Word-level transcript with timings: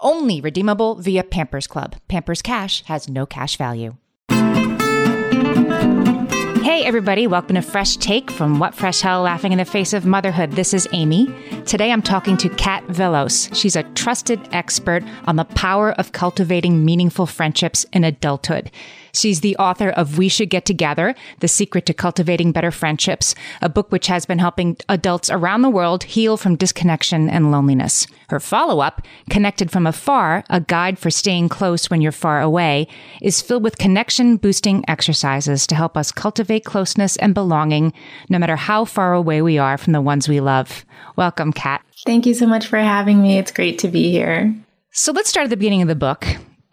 Only 0.00 0.40
redeemable 0.40 0.94
via 0.94 1.24
Pampers 1.24 1.66
Club. 1.66 1.96
Pampers 2.06 2.40
Cash 2.40 2.84
has 2.84 3.08
no 3.08 3.26
cash 3.26 3.56
value. 3.56 3.96
Hey, 6.62 6.84
everybody, 6.84 7.26
welcome 7.26 7.56
to 7.56 7.62
Fresh 7.62 7.96
Take 7.96 8.30
from 8.30 8.60
What 8.60 8.76
Fresh 8.76 9.00
Hell 9.00 9.22
Laughing 9.22 9.50
in 9.50 9.58
the 9.58 9.64
Face 9.64 9.92
of 9.92 10.06
Motherhood. 10.06 10.52
This 10.52 10.72
is 10.72 10.86
Amy. 10.92 11.34
Today 11.66 11.90
I'm 11.90 12.02
talking 12.02 12.36
to 12.36 12.48
Kat 12.50 12.86
Vellos. 12.86 13.52
She's 13.56 13.74
a 13.74 13.82
trusted 13.94 14.38
expert 14.52 15.02
on 15.26 15.34
the 15.34 15.44
power 15.44 15.90
of 15.92 16.12
cultivating 16.12 16.84
meaningful 16.84 17.26
friendships 17.26 17.84
in 17.92 18.04
adulthood. 18.04 18.70
She's 19.18 19.40
the 19.40 19.56
author 19.56 19.90
of 19.90 20.16
We 20.16 20.28
Should 20.28 20.48
Get 20.48 20.64
Together 20.64 21.14
The 21.40 21.48
Secret 21.48 21.86
to 21.86 21.94
Cultivating 21.94 22.52
Better 22.52 22.70
Friendships, 22.70 23.34
a 23.60 23.68
book 23.68 23.90
which 23.90 24.06
has 24.06 24.24
been 24.26 24.38
helping 24.38 24.76
adults 24.88 25.28
around 25.28 25.62
the 25.62 25.70
world 25.70 26.04
heal 26.04 26.36
from 26.36 26.54
disconnection 26.54 27.28
and 27.28 27.50
loneliness. 27.50 28.06
Her 28.28 28.38
follow 28.38 28.78
up, 28.78 29.02
Connected 29.28 29.72
from 29.72 29.88
Afar, 29.88 30.44
a 30.48 30.60
guide 30.60 31.00
for 31.00 31.10
staying 31.10 31.48
close 31.48 31.90
when 31.90 32.00
you're 32.00 32.12
far 32.12 32.40
away, 32.40 32.86
is 33.20 33.42
filled 33.42 33.64
with 33.64 33.78
connection 33.78 34.36
boosting 34.36 34.84
exercises 34.86 35.66
to 35.66 35.74
help 35.74 35.96
us 35.96 36.12
cultivate 36.12 36.64
closeness 36.64 37.16
and 37.16 37.34
belonging 37.34 37.92
no 38.28 38.38
matter 38.38 38.56
how 38.56 38.84
far 38.84 39.14
away 39.14 39.42
we 39.42 39.58
are 39.58 39.76
from 39.76 39.92
the 39.92 40.00
ones 40.00 40.28
we 40.28 40.38
love. 40.38 40.84
Welcome, 41.16 41.52
Kat. 41.52 41.82
Thank 42.06 42.24
you 42.24 42.34
so 42.34 42.46
much 42.46 42.66
for 42.68 42.78
having 42.78 43.20
me. 43.20 43.38
It's 43.38 43.50
great 43.50 43.80
to 43.80 43.88
be 43.88 44.12
here. 44.12 44.54
So 44.92 45.10
let's 45.10 45.28
start 45.28 45.44
at 45.44 45.50
the 45.50 45.56
beginning 45.56 45.82
of 45.82 45.88
the 45.88 45.96
book 45.96 46.24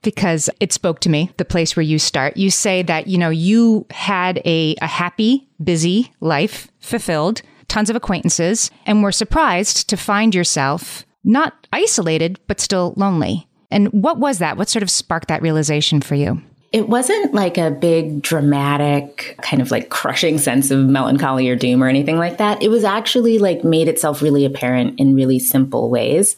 because 0.06 0.50
it 0.62 0.72
spoke 0.72 1.02
to 1.02 1.10
me, 1.10 1.32
the 1.36 1.44
place 1.44 1.76
where 1.76 1.84
you 1.84 2.00
start. 2.00 2.38
You 2.38 2.50
say 2.50 2.84
that, 2.84 3.08
you 3.08 3.18
know, 3.18 3.30
you 3.30 3.86
had 3.90 4.42
a, 4.46 4.76
a 4.82 4.88
happy, 4.88 5.50
busy 5.62 6.14
life, 6.22 6.70
fulfilled, 6.80 7.42
tons 7.68 7.90
of 7.90 7.96
acquaintances, 7.98 8.72
and 8.86 9.04
were 9.04 9.12
surprised 9.12 9.90
to 9.90 9.98
find 9.98 10.34
yourself 10.34 11.06
not 11.26 11.68
isolated, 11.74 12.40
but 12.48 12.62
still 12.62 12.94
lonely. 12.96 13.48
And 13.72 13.88
what 13.90 14.20
was 14.20 14.38
that? 14.38 14.58
What 14.58 14.70
sort 14.70 14.84
of 14.84 14.92
sparked 14.92 15.28
that 15.28 15.42
realization 15.42 16.00
for 16.00 16.16
you? 16.16 16.42
It 16.76 16.90
wasn't 16.90 17.34
like 17.34 17.58
a 17.58 17.72
big 17.72 18.22
dramatic 18.22 19.40
kind 19.42 19.62
of 19.62 19.72
like 19.72 19.88
crushing 19.88 20.38
sense 20.38 20.72
of 20.72 20.80
melancholy 20.80 21.48
or 21.48 21.56
doom 21.56 21.82
or 21.82 21.88
anything 21.88 22.18
like 22.18 22.38
that. 22.40 22.62
It 22.62 22.68
was 22.68 22.84
actually 22.84 23.40
like 23.40 23.64
made 23.64 23.88
itself 23.88 24.22
really 24.22 24.44
apparent 24.44 25.00
in 25.00 25.16
really 25.16 25.40
simple 25.40 25.90
ways. 25.90 26.36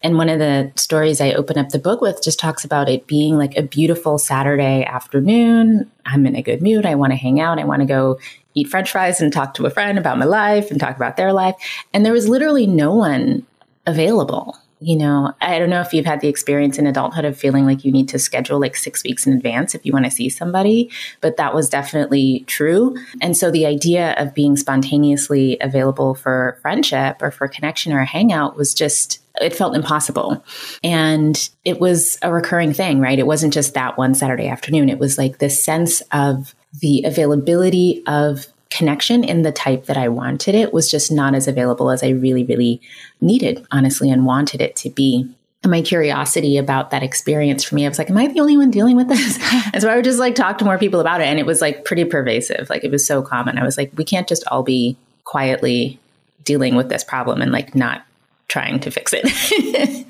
And 0.00 0.16
one 0.16 0.28
of 0.28 0.38
the 0.38 0.70
stories 0.76 1.20
I 1.20 1.32
open 1.32 1.58
up 1.58 1.70
the 1.70 1.80
book 1.80 2.00
with 2.00 2.22
just 2.22 2.38
talks 2.38 2.64
about 2.64 2.88
it 2.88 3.08
being 3.08 3.36
like 3.36 3.56
a 3.56 3.62
beautiful 3.62 4.16
Saturday 4.16 4.84
afternoon. 4.84 5.90
I'm 6.06 6.24
in 6.24 6.36
a 6.36 6.42
good 6.42 6.62
mood. 6.62 6.86
I 6.86 6.94
want 6.94 7.10
to 7.10 7.16
hang 7.16 7.40
out. 7.40 7.58
I 7.58 7.64
want 7.64 7.80
to 7.80 7.86
go 7.86 8.20
eat 8.54 8.68
french 8.68 8.92
fries 8.92 9.20
and 9.20 9.32
talk 9.32 9.54
to 9.54 9.66
a 9.66 9.70
friend 9.70 9.98
about 9.98 10.18
my 10.18 10.24
life 10.24 10.70
and 10.70 10.78
talk 10.78 10.94
about 10.94 11.16
their 11.16 11.32
life. 11.32 11.56
And 11.92 12.06
there 12.06 12.12
was 12.12 12.28
literally 12.28 12.68
no 12.68 12.94
one 12.94 13.44
available 13.88 14.56
you 14.80 14.96
know, 14.96 15.34
I 15.40 15.58
don't 15.58 15.68
know 15.68 15.82
if 15.82 15.92
you've 15.92 16.06
had 16.06 16.22
the 16.22 16.28
experience 16.28 16.78
in 16.78 16.86
adulthood 16.86 17.26
of 17.26 17.36
feeling 17.36 17.66
like 17.66 17.84
you 17.84 17.92
need 17.92 18.08
to 18.08 18.18
schedule 18.18 18.58
like 18.58 18.76
six 18.76 19.04
weeks 19.04 19.26
in 19.26 19.34
advance 19.34 19.74
if 19.74 19.84
you 19.84 19.92
want 19.92 20.06
to 20.06 20.10
see 20.10 20.30
somebody, 20.30 20.90
but 21.20 21.36
that 21.36 21.54
was 21.54 21.68
definitely 21.68 22.44
true. 22.46 22.96
And 23.20 23.36
so 23.36 23.50
the 23.50 23.66
idea 23.66 24.14
of 24.16 24.34
being 24.34 24.56
spontaneously 24.56 25.58
available 25.60 26.14
for 26.14 26.58
friendship 26.62 27.20
or 27.20 27.30
for 27.30 27.46
connection 27.46 27.92
or 27.92 28.00
a 28.00 28.06
hangout 28.06 28.56
was 28.56 28.72
just, 28.72 29.20
it 29.40 29.54
felt 29.54 29.76
impossible. 29.76 30.42
And 30.82 31.50
it 31.64 31.78
was 31.78 32.18
a 32.22 32.32
recurring 32.32 32.72
thing, 32.72 33.00
right? 33.00 33.18
It 33.18 33.26
wasn't 33.26 33.52
just 33.52 33.74
that 33.74 33.98
one 33.98 34.14
Saturday 34.14 34.48
afternoon. 34.48 34.88
It 34.88 34.98
was 34.98 35.18
like 35.18 35.38
this 35.38 35.62
sense 35.62 36.02
of 36.12 36.54
the 36.80 37.02
availability 37.04 38.02
of 38.06 38.46
connection 38.70 39.24
in 39.24 39.42
the 39.42 39.52
type 39.52 39.86
that 39.86 39.96
I 39.96 40.08
wanted 40.08 40.54
it 40.54 40.72
was 40.72 40.90
just 40.90 41.10
not 41.10 41.34
as 41.34 41.48
available 41.48 41.90
as 41.90 42.02
I 42.02 42.10
really, 42.10 42.44
really 42.44 42.80
needed, 43.20 43.66
honestly, 43.70 44.10
and 44.10 44.24
wanted 44.24 44.60
it 44.60 44.76
to 44.76 44.90
be. 44.90 45.28
And 45.62 45.70
my 45.70 45.82
curiosity 45.82 46.56
about 46.56 46.90
that 46.90 47.02
experience 47.02 47.64
for 47.64 47.74
me, 47.74 47.84
I 47.84 47.88
was 47.88 47.98
like, 47.98 48.08
am 48.08 48.16
I 48.16 48.28
the 48.28 48.40
only 48.40 48.56
one 48.56 48.70
dealing 48.70 48.96
with 48.96 49.08
this? 49.08 49.38
and 49.72 49.82
so 49.82 49.90
I 49.90 49.96
would 49.96 50.04
just 50.04 50.18
like 50.18 50.34
talk 50.34 50.58
to 50.58 50.64
more 50.64 50.78
people 50.78 51.00
about 51.00 51.20
it. 51.20 51.26
And 51.26 51.38
it 51.38 51.46
was 51.46 51.60
like 51.60 51.84
pretty 51.84 52.04
pervasive. 52.04 52.70
Like 52.70 52.84
it 52.84 52.90
was 52.90 53.06
so 53.06 53.20
common. 53.20 53.58
I 53.58 53.64
was 53.64 53.76
like, 53.76 53.92
we 53.96 54.04
can't 54.04 54.28
just 54.28 54.46
all 54.46 54.62
be 54.62 54.96
quietly 55.24 55.98
dealing 56.44 56.76
with 56.76 56.88
this 56.88 57.04
problem 57.04 57.42
and 57.42 57.52
like 57.52 57.74
not 57.74 58.04
trying 58.48 58.80
to 58.80 58.90
fix 58.90 59.12
it. 59.14 60.06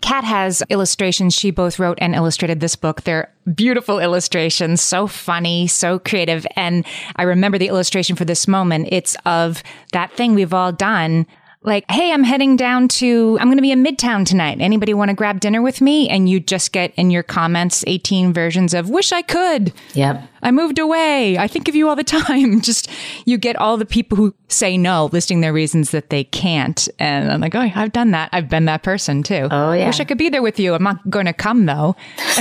Kat 0.00 0.24
has 0.24 0.62
illustrations. 0.70 1.34
She 1.34 1.50
both 1.50 1.78
wrote 1.78 1.98
and 2.00 2.14
illustrated 2.14 2.60
this 2.60 2.76
book. 2.76 3.02
They're 3.02 3.32
beautiful 3.54 3.98
illustrations, 3.98 4.80
so 4.80 5.06
funny, 5.06 5.66
so 5.66 5.98
creative. 5.98 6.46
And 6.56 6.84
I 7.16 7.24
remember 7.24 7.58
the 7.58 7.68
illustration 7.68 8.16
for 8.16 8.24
this 8.24 8.48
moment. 8.48 8.88
It's 8.90 9.16
of 9.24 9.62
that 9.92 10.12
thing 10.12 10.34
we've 10.34 10.54
all 10.54 10.72
done 10.72 11.26
like, 11.62 11.84
hey, 11.90 12.12
I'm 12.12 12.22
heading 12.22 12.56
down 12.56 12.88
to, 12.88 13.36
I'm 13.40 13.48
going 13.48 13.58
to 13.58 13.62
be 13.62 13.72
in 13.72 13.84
Midtown 13.84 14.24
tonight. 14.24 14.58
Anybody 14.60 14.94
want 14.94 15.10
to 15.10 15.14
grab 15.14 15.40
dinner 15.40 15.60
with 15.60 15.80
me? 15.80 16.08
And 16.08 16.28
you 16.28 16.38
just 16.40 16.72
get 16.72 16.94
in 16.94 17.10
your 17.10 17.22
comments 17.24 17.84
18 17.86 18.32
versions 18.32 18.74
of, 18.74 18.90
wish 18.90 19.12
I 19.12 19.22
could. 19.22 19.72
Yep. 19.94 20.22
I 20.42 20.50
moved 20.50 20.78
away. 20.78 21.38
I 21.38 21.48
think 21.48 21.68
of 21.68 21.74
you 21.74 21.88
all 21.88 21.96
the 21.96 22.04
time. 22.04 22.60
Just, 22.68 22.90
you 23.24 23.38
get 23.38 23.56
all 23.56 23.76
the 23.76 23.86
people 23.86 24.16
who 24.16 24.34
say 24.48 24.76
no, 24.76 25.06
listing 25.12 25.40
their 25.40 25.52
reasons 25.52 25.90
that 25.90 26.10
they 26.10 26.24
can't. 26.24 26.88
And 26.98 27.30
I'm 27.30 27.40
like, 27.40 27.54
oh, 27.54 27.70
I've 27.74 27.92
done 27.92 28.12
that. 28.12 28.30
I've 28.32 28.48
been 28.48 28.66
that 28.66 28.82
person 28.82 29.22
too. 29.22 29.48
Oh, 29.50 29.72
yeah. 29.72 29.86
Wish 29.86 30.00
I 30.00 30.04
could 30.04 30.18
be 30.18 30.28
there 30.28 30.42
with 30.42 30.58
you. 30.58 30.74
I'm 30.74 30.82
not 30.82 31.08
going 31.10 31.26
to 31.26 31.32
come 31.32 31.66
though. 31.66 31.96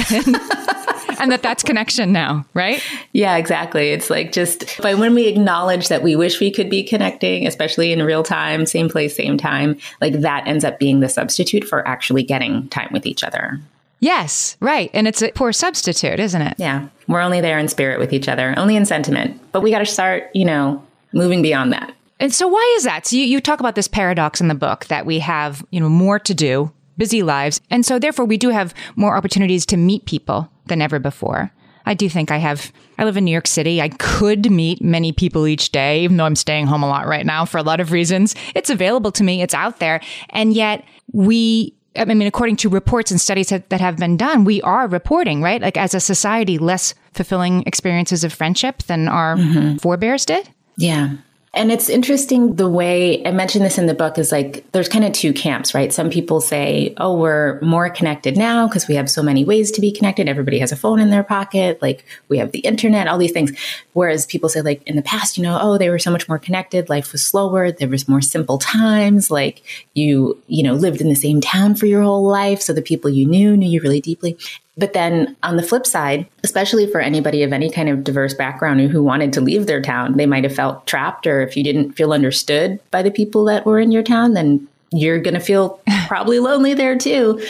and 1.19 1.31
that 1.31 1.41
that's 1.41 1.63
connection 1.63 2.12
now, 2.12 2.46
right? 2.53 2.81
Yeah, 3.13 3.38
exactly. 3.38 3.90
It's 3.90 4.09
like 4.09 4.31
just 4.31 4.80
but 4.81 4.97
when 4.97 5.13
we 5.13 5.28
acknowledge 5.28 5.88
that 5.90 6.03
we 6.03 6.16
wish 6.16 6.40
we 6.40 6.52
could 6.52 6.69
be 6.69 6.84
connecting, 6.84 7.47
especially 7.47 7.91
in 7.91 8.03
real 8.03 8.24
time, 8.24 8.66
same 8.66 8.90
place, 8.90 9.16
same 9.16 9.38
time, 9.38 9.78
like 10.02 10.13
that 10.22 10.47
ends 10.47 10.63
up 10.63 10.80
being 10.80 11.00
the 11.00 11.09
substitute 11.09 11.63
for 11.63 11.88
actually 11.88 12.24
getting 12.24 12.68
time 12.69 12.90
with 12.91 13.06
each 13.06 13.24
other. 13.24 13.59
Yes, 14.00 14.58
right. 14.59 14.91
And 14.94 15.08
it's 15.08 15.22
a 15.22 15.31
poor 15.31 15.52
substitute, 15.52 16.19
isn't 16.19 16.41
it? 16.41 16.56
Yeah. 16.58 16.88
We're 17.08 17.22
only 17.22 17.41
there 17.41 17.58
in 17.58 17.68
spirit 17.68 18.00
with 18.00 18.13
each 18.13 18.28
other, 18.28 18.53
only 18.58 18.75
in 18.75 18.85
sentiment. 18.85 19.41
But 19.52 19.62
we 19.62 19.72
got 19.72 19.80
to 19.80 19.85
start, 19.85 20.30
you 20.34 20.46
know, 20.46 20.85
moving 21.13 21.41
beyond 21.41 21.74
that. 21.74 21.94
And 22.19 22.34
so 22.34 22.47
why 22.47 22.74
is 22.78 22.84
that? 22.84 23.07
So 23.07 23.16
you, 23.16 23.24
you 23.24 23.40
talk 23.40 23.59
about 23.59 23.75
this 23.75 23.88
paradox 23.88 24.41
in 24.41 24.47
the 24.47 24.56
book 24.56 24.86
that 24.86 25.06
we 25.06 25.19
have, 25.19 25.66
you 25.72 25.80
know, 25.80 25.89
more 25.89 26.19
to 26.19 26.33
do, 26.33 26.72
busy 26.98 27.24
lives. 27.24 27.62
And 27.69 27.86
so 27.86 28.00
therefore 28.00 28.25
we 28.25 28.38
do 28.38 28.50
have 28.50 28.74
more 28.95 29.16
opportunities 29.16 29.66
to 29.68 29.77
meet 29.77 30.06
people 30.06 30.50
than 30.66 30.81
ever 30.81 31.00
before. 31.00 31.51
I 31.86 31.94
do 31.94 32.10
think 32.10 32.31
I 32.31 32.38
have, 32.38 32.74
I 32.98 33.06
live 33.06 33.16
in 33.16 33.24
New 33.24 33.31
York 33.31 33.48
City. 33.48 33.81
I 33.81 33.89
could 33.89 34.51
meet 34.51 34.81
many 34.81 35.13
people 35.13 35.48
each 35.48 35.72
day, 35.72 36.04
even 36.04 36.18
though 36.18 36.25
I'm 36.25 36.36
staying 36.36 36.68
home 36.68 36.83
a 36.83 36.88
lot 36.88 37.07
right 37.07 37.25
now 37.25 37.45
for 37.45 37.60
a 37.60 37.63
lot 37.63 37.80
of 37.80 37.94
reasons. 37.94 38.36
It's 38.56 38.69
available 38.69 39.12
to 39.13 39.24
me, 39.24 39.42
it's 39.42 39.54
out 39.54 39.80
there. 39.80 40.01
And 40.31 40.54
yet 40.54 40.83
we, 41.13 41.74
I 41.98 42.06
mean, 42.06 42.28
according 42.28 42.58
to 42.58 42.70
reports 42.70 43.12
and 43.12 43.20
studies 43.20 43.50
that, 43.50 43.70
that 43.70 43.82
have 43.82 43.98
been 43.98 44.18
done, 44.18 44.44
we 44.44 44.62
are 44.62 44.88
reporting, 44.88 45.42
right? 45.42 45.62
Like 45.62 45.78
as 45.78 45.94
a 45.94 46.00
society, 46.00 46.58
less 46.58 46.94
fulfilling 47.14 47.64
experiences 47.66 48.24
of 48.24 48.34
friendship 48.34 48.84
than 48.84 49.08
our 49.08 49.36
mm-hmm. 49.36 49.78
forebears 49.78 50.26
did. 50.26 50.50
Yeah. 50.78 51.16
And 51.57 51.71
it's 51.71 51.89
interesting 51.89 52.56
the 52.56 52.69
way 52.69 53.25
I 53.25 53.31
mentioned 53.31 53.65
this 53.65 53.80
in 53.80 53.88
the 53.88 53.95
book 53.95 54.18
is 54.18 54.31
like 54.31 54.63
there's 54.71 54.88
kind 54.88 55.04
of 55.04 55.12
two 55.12 55.33
camps, 55.33 55.74
right? 55.74 55.92
Some 55.92 56.09
people 56.12 56.39
say, 56.39 56.94
oh, 56.98 57.18
we're 57.18 57.59
more 57.62 57.89
connected 57.89 58.38
now 58.38 58.68
because 58.68 58.88
we 58.88 58.95
have 58.95 59.09
so 59.09 59.24
many 59.24 59.44
ways 59.44 59.71
to 59.71 59.81
be 59.81 59.92
connected. 59.92 60.30
Everybody 60.30 60.59
has 60.59 60.71
a 60.71 60.75
phone 60.75 61.00
in 61.00 61.09
their 61.09 61.24
pocket. 61.24 61.81
Like 61.81 62.06
we 62.30 62.38
have 62.38 62.51
the 62.51 62.59
internet, 62.59 63.07
all 63.07 63.18
these 63.18 63.31
things. 63.31 63.51
Whereas 63.94 64.27
people 64.27 64.50
say, 64.50 64.62
like 64.62 64.83
in 64.88 64.95
the 64.95 65.01
past, 65.01 65.38
you 65.38 65.44
know, 65.44 65.57
oh, 65.59 65.80
they 65.80 65.89
were 65.89 66.00
so 66.00 66.12
much 66.12 66.30
more 66.30 66.39
connected. 66.39 66.89
Life 66.89 67.12
was 67.12 67.25
slower. 67.25 67.71
There 67.71 67.89
was 67.89 68.07
more 68.07 68.21
simple 68.21 68.60
times. 68.60 69.31
Like 69.31 69.63
you, 69.95 70.42
you 70.48 70.62
know, 70.62 70.74
lived 70.74 71.01
in 71.01 71.10
the 71.10 71.15
same 71.15 71.42
town 71.42 71.74
for 71.74 71.88
your 71.88 72.03
whole 72.03 72.27
life. 72.27 72.62
So 72.62 72.71
the 72.71 72.83
people 72.83 73.10
you 73.10 73.25
knew 73.25 73.57
knew 73.57 73.68
you 73.68 73.81
really 73.81 74.01
deeply. 74.01 74.38
But 74.77 74.94
then 74.94 75.35
on 75.41 75.57
the 75.57 75.63
flip 75.63 75.85
side, 75.88 76.27
especially 76.44 76.85
for 76.85 77.01
anybody 77.01 77.41
of 77.44 77.51
any 77.51 77.69
kind 77.69 77.89
of 77.89 78.03
diverse 78.03 78.33
background 78.33 78.79
who 78.81 79.01
wanted 79.01 79.33
to 79.33 79.41
leave 79.41 79.65
their 79.65 79.81
town, 79.81 80.18
they 80.18 80.27
might 80.27 80.44
have 80.44 80.56
felt 80.56 80.85
trapped, 80.85 81.25
or 81.25 81.41
if 81.41 81.57
you 81.57 81.63
didn't 81.63 81.94
feel 81.94 82.13
understood 82.13 82.79
by 82.91 83.01
the 83.01 83.12
people 83.12 83.45
that 83.45 83.65
were 83.65 83.79
in 83.79 83.91
your 83.91 84.03
town, 84.03 84.33
then 84.33 84.68
you're 84.91 85.19
going 85.19 85.33
to 85.33 85.39
feel 85.39 85.81
probably 86.07 86.39
lonely 86.39 86.74
there 86.74 86.97
too. 86.97 87.41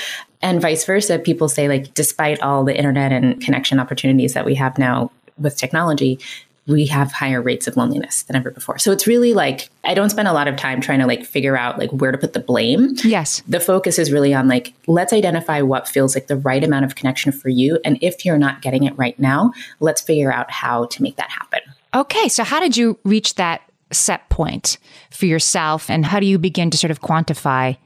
And 0.41 0.61
vice 0.61 0.85
versa. 0.85 1.19
People 1.19 1.49
say, 1.49 1.67
like, 1.67 1.93
despite 1.93 2.41
all 2.41 2.63
the 2.63 2.77
internet 2.77 3.11
and 3.11 3.41
connection 3.41 3.79
opportunities 3.79 4.33
that 4.33 4.45
we 4.45 4.55
have 4.55 4.77
now 4.77 5.11
with 5.37 5.57
technology, 5.57 6.19
we 6.67 6.85
have 6.85 7.11
higher 7.11 7.41
rates 7.41 7.65
of 7.65 7.77
loneliness 7.77 8.23
than 8.23 8.35
ever 8.35 8.51
before. 8.51 8.77
So 8.77 8.91
it's 8.91 9.07
really 9.07 9.33
like 9.33 9.69
I 9.83 9.93
don't 9.93 10.09
spend 10.09 10.27
a 10.27 10.33
lot 10.33 10.47
of 10.47 10.57
time 10.57 10.81
trying 10.81 10.99
to 10.99 11.07
like 11.07 11.25
figure 11.25 11.57
out 11.57 11.79
like 11.79 11.91
where 11.91 12.11
to 12.11 12.17
put 12.17 12.33
the 12.33 12.39
blame. 12.39 12.95
Yes. 13.03 13.41
The 13.47 13.59
focus 13.59 13.97
is 13.97 14.11
really 14.11 14.33
on 14.33 14.47
like 14.47 14.73
let's 14.87 15.13
identify 15.13 15.61
what 15.61 15.87
feels 15.87 16.13
like 16.13 16.27
the 16.27 16.35
right 16.35 16.63
amount 16.63 16.85
of 16.85 16.95
connection 16.95 17.31
for 17.31 17.49
you 17.49 17.79
and 17.85 17.97
if 18.01 18.25
you're 18.25 18.37
not 18.37 18.61
getting 18.61 18.83
it 18.83 18.97
right 18.97 19.17
now, 19.17 19.53
let's 19.79 20.01
figure 20.01 20.31
out 20.31 20.51
how 20.51 20.85
to 20.85 21.01
make 21.01 21.15
that 21.15 21.29
happen. 21.29 21.61
Okay, 21.93 22.27
so 22.27 22.43
how 22.43 22.59
did 22.59 22.75
you 22.75 22.99
reach 23.05 23.35
that 23.35 23.61
set 23.91 24.27
point 24.29 24.77
for 25.09 25.25
yourself 25.25 25.89
and 25.89 26.05
how 26.05 26.19
do 26.19 26.25
you 26.25 26.37
begin 26.37 26.69
to 26.69 26.77
sort 26.77 26.91
of 26.91 27.01
quantify 27.01 27.77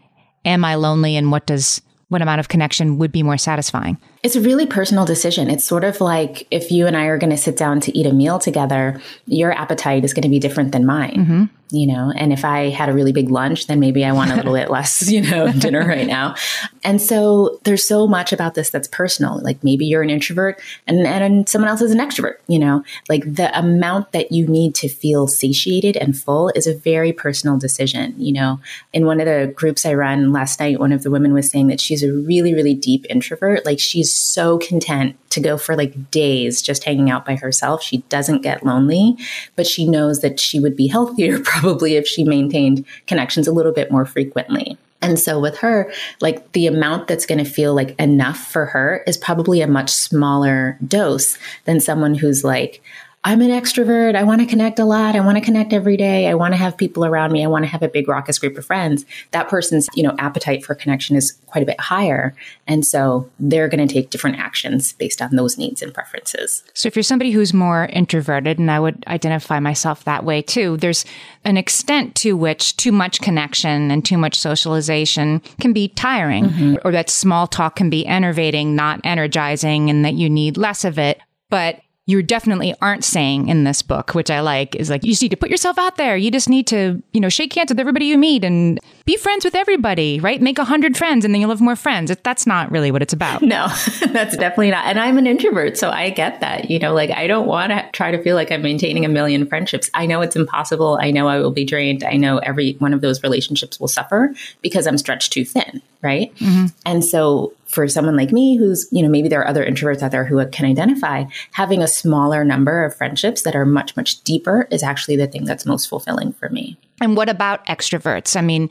am 0.44 0.66
I 0.66 0.76
lonely 0.76 1.16
and 1.16 1.32
what 1.32 1.46
does 1.46 1.82
what 2.10 2.22
amount 2.22 2.40
of 2.40 2.50
connection 2.50 2.98
would 2.98 3.12
be 3.12 3.24
more 3.24 3.38
satisfying? 3.38 3.98
It's 4.24 4.36
a 4.36 4.42
really 4.42 4.68
personal 4.68 5.06
decision. 5.06 5.50
It's 5.50 5.66
sort 5.66 5.84
of 5.84 6.00
like 6.00 6.48
if 6.52 6.72
you 6.72 6.86
and 6.86 6.96
I 6.96 7.06
are 7.06 7.18
going 7.18 7.32
to 7.32 7.38
sit 7.38 7.58
down 7.58 7.80
to 7.82 7.98
eat 7.98 8.06
a 8.06 8.14
meal 8.14 8.38
together, 8.38 9.02
your 9.26 9.52
appetite 9.52 10.06
is 10.06 10.14
going 10.14 10.24
to 10.24 10.30
be 10.30 10.40
different 10.40 10.74
than 10.74 10.86
mine. 10.86 11.16
Mm-hmm. 11.16 11.44
You 11.74 11.88
know, 11.88 12.12
and 12.14 12.34
if 12.34 12.44
I 12.44 12.70
had 12.70 12.90
a 12.90 12.94
really 12.94 13.14
big 13.14 13.30
lunch, 13.30 13.68
then 13.68 13.80
maybe 13.80 14.04
I 14.04 14.12
want 14.12 14.30
a 14.30 14.36
little 14.36 14.54
bit 14.54 14.70
less, 14.70 15.10
you 15.10 15.22
know, 15.22 15.50
dinner 15.58 15.88
right 15.88 16.06
now. 16.06 16.36
And 16.84 17.02
so 17.02 17.60
there's 17.64 17.88
so 17.88 18.08
much 18.08 18.34
about 18.34 18.56
this 18.56 18.70
that's 18.70 18.90
personal. 18.90 19.42
Like 19.42 19.64
maybe 19.64 19.86
you're 19.86 20.02
an 20.02 20.10
introvert 20.10 20.62
and, 20.86 21.08
and 21.08 21.48
someone 21.48 21.70
else 21.70 21.82
is 21.82 21.92
an 21.92 22.00
extrovert, 22.00 22.36
you 22.48 22.60
know, 22.60 22.84
like 23.08 23.24
the 23.24 23.58
amount 23.58 24.12
that 24.12 24.34
you 24.34 24.48
need 24.48 24.76
to 24.76 24.90
feel 24.90 25.28
satiated 25.28 25.96
and 25.96 26.20
full 26.20 26.50
is 26.56 26.68
a 26.68 26.76
very 26.76 27.14
personal 27.14 27.58
decision. 27.58 28.16
You 28.18 28.34
know, 28.34 28.60
in 28.92 29.06
one 29.06 29.22
of 29.22 29.26
the 29.26 29.54
groups 29.56 29.86
I 29.86 29.94
run 29.94 30.34
last 30.34 30.60
night, 30.60 30.80
one 30.80 30.92
of 30.92 31.04
the 31.04 31.12
women 31.12 31.34
was 31.34 31.50
saying 31.50 31.68
that 31.68 31.80
she's 31.80 32.04
a 32.04 32.12
really, 32.12 32.54
really 32.54 32.74
deep 32.74 33.06
introvert. 33.10 33.66
Like 33.66 33.80
she's 33.80 34.11
so 34.14 34.58
content 34.58 35.16
to 35.32 35.40
go 35.40 35.58
for 35.58 35.76
like 35.76 36.12
days 36.12 36.62
just 36.62 36.84
hanging 36.84 37.10
out 37.10 37.26
by 37.26 37.36
herself. 37.36 37.82
She 37.82 37.98
doesn't 38.10 38.42
get 38.42 38.66
lonely, 38.66 39.18
but 39.56 39.68
she 39.68 39.88
knows 39.88 40.22
that 40.22 40.40
she 40.40 40.60
would 40.60 40.76
be 40.76 40.88
healthier 40.88 41.40
probably 41.44 41.96
if 41.96 42.08
she 42.08 42.24
maintained 42.24 42.86
connections 43.08 43.48
a 43.48 43.52
little 43.52 43.72
bit 43.72 43.92
more 43.92 44.06
frequently. 44.06 44.78
And 45.02 45.20
so 45.20 45.40
with 45.40 45.58
her, 45.58 45.92
like 46.20 46.52
the 46.52 46.68
amount 46.68 47.08
that's 47.08 47.26
going 47.26 47.44
to 47.44 47.50
feel 47.50 47.74
like 47.74 48.00
enough 48.00 48.38
for 48.38 48.68
her 48.68 49.04
is 49.08 49.18
probably 49.18 49.62
a 49.62 49.68
much 49.68 49.90
smaller 49.90 50.78
dose 50.88 51.38
than 51.66 51.80
someone 51.80 52.14
who's 52.14 52.44
like, 52.44 52.84
I'm 53.24 53.42
an 53.42 53.50
extrovert. 53.50 54.16
I 54.16 54.24
want 54.24 54.42
to 54.42 54.48
connect 54.48 54.80
a 54.80 54.86
lot. 54.86 55.16
I 55.16 55.20
want 55.20 55.38
to 55.38 55.44
connect 55.44 55.74
every 55.74 55.96
day. 55.96 56.28
I 56.28 56.34
want 56.34 56.54
to 56.54 56.58
have 56.58 56.76
people 56.76 57.06
around 57.06 57.32
me. 57.32 57.44
I 57.44 57.48
want 57.48 57.64
to 57.64 57.70
have 57.70 57.84
a 57.84 57.88
big 57.88 58.08
raucous 58.08 58.40
group 58.40 58.58
of 58.58 58.66
friends. 58.66 59.06
That 59.30 59.48
person's, 59.48 59.88
you 59.94 60.02
know, 60.02 60.16
appetite 60.18 60.66
for 60.66 60.74
connection 60.74 61.16
is 61.16 61.34
quite 61.46 61.62
a 61.62 61.68
bit 61.68 61.80
higher. 61.80 62.36
And 62.66 62.84
so 62.84 63.30
they're 63.40 63.68
going 63.68 63.88
to 63.88 63.94
take 63.94 64.10
different 64.10 64.40
actions 64.40 64.94
based 64.94 65.22
on 65.22 65.36
those 65.36 65.56
needs 65.56 65.84
and 65.84 65.94
preferences. 65.94 66.64
So 66.74 66.88
if 66.88 66.96
you're 66.96 67.04
somebody 67.04 67.30
who's 67.30 67.54
more 67.54 67.86
introverted, 67.94 68.58
and 68.58 68.72
I 68.72 68.80
would 68.80 69.04
identify 69.06 69.60
myself 69.60 70.04
that 70.06 70.24
way 70.24 70.42
too, 70.42 70.78
there's 70.78 71.06
an 71.46 71.58
extent 71.58 72.16
to 72.16 72.36
which 72.36 72.76
too 72.78 72.92
much 72.92 73.22
connection 73.22 73.92
and 73.92 74.04
too 74.04 74.18
much 74.18 74.40
socialization 74.40 75.42
can 75.60 75.74
be 75.74 75.90
tiring 75.90 76.46
mm-hmm. 76.46 76.76
or 76.84 76.92
that 76.92 77.10
small 77.10 77.46
talk 77.46 77.76
can 77.76 77.92
be 77.92 78.06
enervating, 78.08 78.76
not 78.76 79.00
energizing, 79.04 79.92
and 79.92 80.04
that 80.04 80.16
you 80.16 80.28
need 80.28 80.58
less 80.58 80.84
of 80.84 80.98
it. 80.98 81.20
But 81.50 81.82
you 82.08 82.24
definitely 82.24 82.74
aren't 82.82 83.04
saying 83.04 83.48
in 83.48 83.64
this 83.64 83.82
book, 83.82 84.16
which 84.16 84.32
I 84.32 84.40
like, 84.40 84.76
is 84.76 84.90
like 84.90 85.04
you 85.04 85.12
just 85.12 85.22
need 85.22 85.30
to 85.30 85.38
put 85.38 85.50
yourself 85.50 85.78
out 85.78 85.98
there. 85.98 86.18
You 86.18 86.32
just 86.32 86.50
need 86.50 86.68
to, 86.68 87.02
you 87.14 87.22
know, 87.22 87.30
shake 87.30 87.54
hands 87.54 87.70
with 87.70 87.80
everybody 87.80 88.06
you 88.06 88.18
meet 88.18 88.44
and 88.44 88.80
be 89.12 89.18
friends 89.18 89.44
with 89.44 89.56
everybody, 89.56 90.20
right? 90.22 90.42
Make 90.42 90.58
a 90.58 90.64
hundred 90.64 90.96
friends 90.96 91.26
and 91.26 91.34
then 91.34 91.42
you'll 91.42 91.50
have 91.50 91.60
more 91.60 91.76
friends. 91.76 92.16
That's 92.24 92.48
not 92.48 92.72
really 92.72 92.92
what 92.92 93.02
it's 93.02 93.12
about. 93.12 93.42
No, 93.42 93.68
that's 94.08 94.38
definitely 94.38 94.72
not. 94.72 94.86
And 94.86 95.00
I'm 95.00 95.18
an 95.18 95.28
introvert, 95.28 95.78
so 95.78 95.90
I 95.90 96.10
get 96.12 96.40
that. 96.40 96.70
You 96.72 96.80
know, 96.80 96.94
like 96.94 97.12
I 97.12 97.28
don't 97.28 97.46
want 97.46 97.72
to 97.72 97.90
try 97.92 98.12
to 98.12 98.24
feel 98.24 98.36
like 98.36 98.52
I'm 98.52 98.62
maintaining 98.62 99.04
a 99.04 99.10
million 99.10 99.46
friendships. 99.48 99.90
I 99.94 100.06
know 100.06 100.22
it's 100.22 100.36
impossible. 100.38 100.98
I 101.02 101.12
know 101.12 101.28
I 101.28 101.40
will 101.40 101.52
be 101.52 101.66
drained. 101.66 102.04
I 102.06 102.16
know 102.16 102.38
every 102.38 102.74
one 102.74 102.94
of 102.94 103.02
those 103.02 103.22
relationships 103.22 103.80
will 103.80 103.90
suffer 103.90 104.34
because 104.62 104.88
I'm 104.88 104.98
stretched 104.98 105.34
too 105.34 105.44
thin, 105.44 105.82
right? 106.02 106.34
Mm-hmm. 106.36 106.68
And 106.86 107.04
so 107.04 107.54
for 107.66 107.88
someone 107.88 108.16
like 108.16 108.32
me 108.32 108.58
who's, 108.58 108.88
you 108.92 109.02
know, 109.02 109.10
maybe 109.10 109.28
there 109.28 109.42
are 109.42 109.48
other 109.48 109.66
introverts 109.66 110.02
out 110.02 110.12
there 110.12 110.26
who 110.26 110.46
can 110.48 110.66
identify, 110.66 111.26
having 111.52 111.82
a 111.82 111.88
smaller 111.88 112.44
number 112.44 112.84
of 112.86 112.96
friendships 112.96 113.42
that 113.44 113.56
are 113.56 113.66
much, 113.66 113.96
much 113.96 114.22
deeper 114.24 114.68
is 114.72 114.84
actually 114.84 115.16
the 115.16 115.28
thing 115.28 115.46
that's 115.46 115.66
most 115.66 115.88
fulfilling 115.88 116.34
for 116.34 116.50
me. 116.50 116.78
And 117.02 117.18
what 117.18 117.30
about 117.30 117.66
extroverts? 117.66 118.38
I 118.38 118.42
mean, 118.42 118.70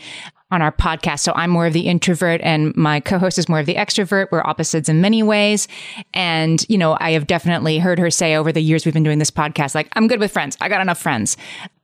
on 0.50 0.62
our 0.62 0.72
podcast. 0.72 1.20
So 1.20 1.32
I'm 1.34 1.50
more 1.50 1.66
of 1.66 1.72
the 1.72 1.86
introvert 1.86 2.40
and 2.42 2.74
my 2.76 3.00
co-host 3.00 3.38
is 3.38 3.48
more 3.48 3.60
of 3.60 3.66
the 3.66 3.76
extrovert. 3.76 4.28
We're 4.30 4.42
opposites 4.42 4.88
in 4.88 5.00
many 5.00 5.22
ways. 5.22 5.68
And, 6.12 6.64
you 6.68 6.76
know, 6.76 6.96
I 7.00 7.12
have 7.12 7.26
definitely 7.26 7.78
heard 7.78 7.98
her 7.98 8.10
say 8.10 8.34
over 8.34 8.50
the 8.50 8.60
years 8.60 8.84
we've 8.84 8.94
been 8.94 9.04
doing 9.04 9.18
this 9.18 9.30
podcast, 9.30 9.74
like, 9.74 9.88
I'm 9.92 10.08
good 10.08 10.18
with 10.18 10.32
friends. 10.32 10.56
I 10.60 10.68
got 10.68 10.80
enough 10.80 11.00
friends. 11.00 11.36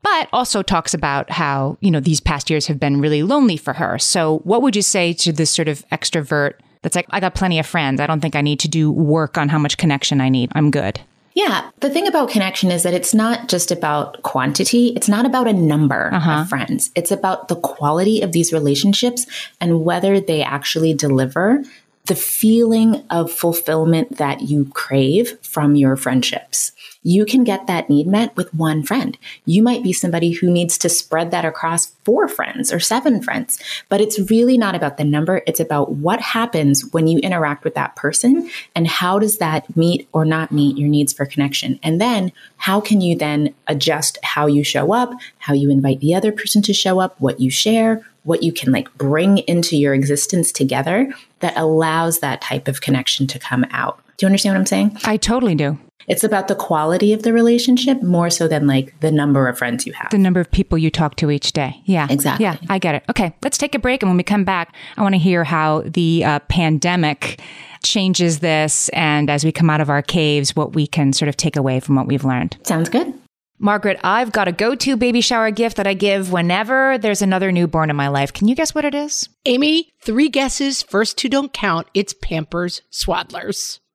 But 0.02 0.28
also 0.32 0.62
talks 0.62 0.94
about 0.94 1.30
how, 1.30 1.78
you 1.80 1.90
know, 1.90 2.00
these 2.00 2.20
past 2.20 2.50
years 2.50 2.66
have 2.66 2.80
been 2.80 3.00
really 3.00 3.22
lonely 3.22 3.56
for 3.56 3.72
her. 3.74 3.98
So 3.98 4.38
what 4.38 4.62
would 4.62 4.76
you 4.76 4.82
say 4.82 5.12
to 5.14 5.32
this 5.32 5.50
sort 5.50 5.68
of 5.68 5.86
extrovert 5.90 6.54
that's 6.82 6.94
like, 6.94 7.06
I 7.10 7.20
got 7.20 7.34
plenty 7.34 7.58
of 7.58 7.66
friends. 7.66 8.00
I 8.00 8.06
don't 8.06 8.20
think 8.20 8.36
I 8.36 8.40
need 8.40 8.60
to 8.60 8.68
do 8.68 8.92
work 8.92 9.38
on 9.38 9.48
how 9.48 9.58
much 9.58 9.76
connection 9.76 10.20
I 10.20 10.28
need. 10.28 10.50
I'm 10.54 10.70
good. 10.70 11.00
Yeah. 11.36 11.70
The 11.80 11.90
thing 11.90 12.08
about 12.08 12.30
connection 12.30 12.70
is 12.70 12.82
that 12.84 12.94
it's 12.94 13.12
not 13.12 13.48
just 13.48 13.70
about 13.70 14.22
quantity. 14.22 14.94
It's 14.96 15.08
not 15.08 15.26
about 15.26 15.46
a 15.46 15.52
number 15.52 16.10
uh-huh. 16.10 16.40
of 16.40 16.48
friends. 16.48 16.90
It's 16.94 17.10
about 17.10 17.48
the 17.48 17.56
quality 17.56 18.22
of 18.22 18.32
these 18.32 18.54
relationships 18.54 19.26
and 19.60 19.84
whether 19.84 20.18
they 20.18 20.42
actually 20.42 20.94
deliver 20.94 21.62
the 22.06 22.14
feeling 22.14 23.04
of 23.10 23.30
fulfillment 23.30 24.16
that 24.16 24.40
you 24.40 24.64
crave 24.72 25.38
from 25.42 25.76
your 25.76 25.94
friendships 25.94 26.72
you 27.06 27.24
can 27.24 27.44
get 27.44 27.68
that 27.68 27.88
need 27.88 28.08
met 28.08 28.36
with 28.36 28.52
one 28.52 28.82
friend. 28.82 29.16
You 29.44 29.62
might 29.62 29.84
be 29.84 29.92
somebody 29.92 30.32
who 30.32 30.50
needs 30.50 30.76
to 30.78 30.88
spread 30.88 31.30
that 31.30 31.44
across 31.44 31.86
four 32.04 32.26
friends 32.26 32.72
or 32.72 32.80
seven 32.80 33.22
friends, 33.22 33.60
but 33.88 34.00
it's 34.00 34.28
really 34.28 34.58
not 34.58 34.74
about 34.74 34.96
the 34.96 35.04
number. 35.04 35.40
It's 35.46 35.60
about 35.60 35.92
what 35.92 36.20
happens 36.20 36.84
when 36.90 37.06
you 37.06 37.20
interact 37.20 37.62
with 37.62 37.76
that 37.76 37.94
person 37.94 38.50
and 38.74 38.88
how 38.88 39.20
does 39.20 39.38
that 39.38 39.76
meet 39.76 40.08
or 40.12 40.24
not 40.24 40.50
meet 40.50 40.76
your 40.76 40.88
needs 40.88 41.12
for 41.12 41.26
connection. 41.26 41.78
And 41.80 42.00
then 42.00 42.32
how 42.56 42.80
can 42.80 43.00
you 43.00 43.16
then 43.16 43.54
adjust 43.68 44.18
how 44.24 44.48
you 44.48 44.64
show 44.64 44.92
up, 44.92 45.12
how 45.38 45.54
you 45.54 45.70
invite 45.70 46.00
the 46.00 46.12
other 46.12 46.32
person 46.32 46.60
to 46.62 46.72
show 46.72 46.98
up, 46.98 47.20
what 47.20 47.38
you 47.38 47.50
share, 47.50 48.04
what 48.24 48.42
you 48.42 48.50
can 48.52 48.72
like 48.72 48.92
bring 48.98 49.38
into 49.38 49.76
your 49.76 49.94
existence 49.94 50.50
together 50.50 51.14
that 51.38 51.56
allows 51.56 52.18
that 52.18 52.40
type 52.40 52.66
of 52.66 52.80
connection 52.80 53.28
to 53.28 53.38
come 53.38 53.64
out. 53.70 54.00
Do 54.16 54.26
you 54.26 54.26
understand 54.26 54.56
what 54.56 54.60
I'm 54.60 54.66
saying? 54.66 54.98
I 55.04 55.18
totally 55.18 55.54
do. 55.54 55.78
It's 56.08 56.24
about 56.24 56.48
the 56.48 56.54
quality 56.54 57.12
of 57.12 57.22
the 57.22 57.32
relationship 57.32 58.02
more 58.02 58.30
so 58.30 58.48
than 58.48 58.66
like 58.66 58.98
the 59.00 59.10
number 59.10 59.48
of 59.48 59.58
friends 59.58 59.86
you 59.86 59.92
have. 59.94 60.10
The 60.10 60.18
number 60.18 60.40
of 60.40 60.50
people 60.50 60.78
you 60.78 60.90
talk 60.90 61.16
to 61.16 61.30
each 61.30 61.52
day. 61.52 61.80
Yeah. 61.84 62.06
Exactly. 62.10 62.44
Yeah, 62.44 62.56
I 62.68 62.78
get 62.78 62.94
it. 62.94 63.04
Okay, 63.10 63.34
let's 63.42 63.58
take 63.58 63.74
a 63.74 63.78
break. 63.78 64.02
And 64.02 64.10
when 64.10 64.16
we 64.16 64.22
come 64.22 64.44
back, 64.44 64.74
I 64.96 65.02
want 65.02 65.14
to 65.14 65.18
hear 65.18 65.44
how 65.44 65.82
the 65.84 66.24
uh, 66.24 66.38
pandemic 66.48 67.40
changes 67.82 68.40
this. 68.40 68.88
And 68.90 69.30
as 69.30 69.44
we 69.44 69.52
come 69.52 69.70
out 69.70 69.80
of 69.80 69.90
our 69.90 70.02
caves, 70.02 70.54
what 70.54 70.74
we 70.74 70.86
can 70.86 71.12
sort 71.12 71.28
of 71.28 71.36
take 71.36 71.56
away 71.56 71.80
from 71.80 71.96
what 71.96 72.06
we've 72.06 72.24
learned. 72.24 72.56
Sounds 72.62 72.88
good. 72.88 73.12
Margaret, 73.58 73.98
I've 74.04 74.32
got 74.32 74.48
a 74.48 74.52
go 74.52 74.74
to 74.74 74.96
baby 74.96 75.22
shower 75.22 75.50
gift 75.50 75.78
that 75.78 75.86
I 75.86 75.94
give 75.94 76.30
whenever 76.30 76.98
there's 76.98 77.22
another 77.22 77.50
newborn 77.50 77.88
in 77.88 77.96
my 77.96 78.08
life. 78.08 78.32
Can 78.32 78.48
you 78.48 78.54
guess 78.54 78.74
what 78.74 78.84
it 78.84 78.94
is? 78.94 79.28
Amy, 79.46 79.88
three 80.02 80.28
guesses. 80.28 80.82
First 80.82 81.16
two 81.16 81.30
don't 81.30 81.52
count. 81.52 81.88
It's 81.94 82.12
Pampers 82.12 82.82
Swaddlers. 82.92 83.78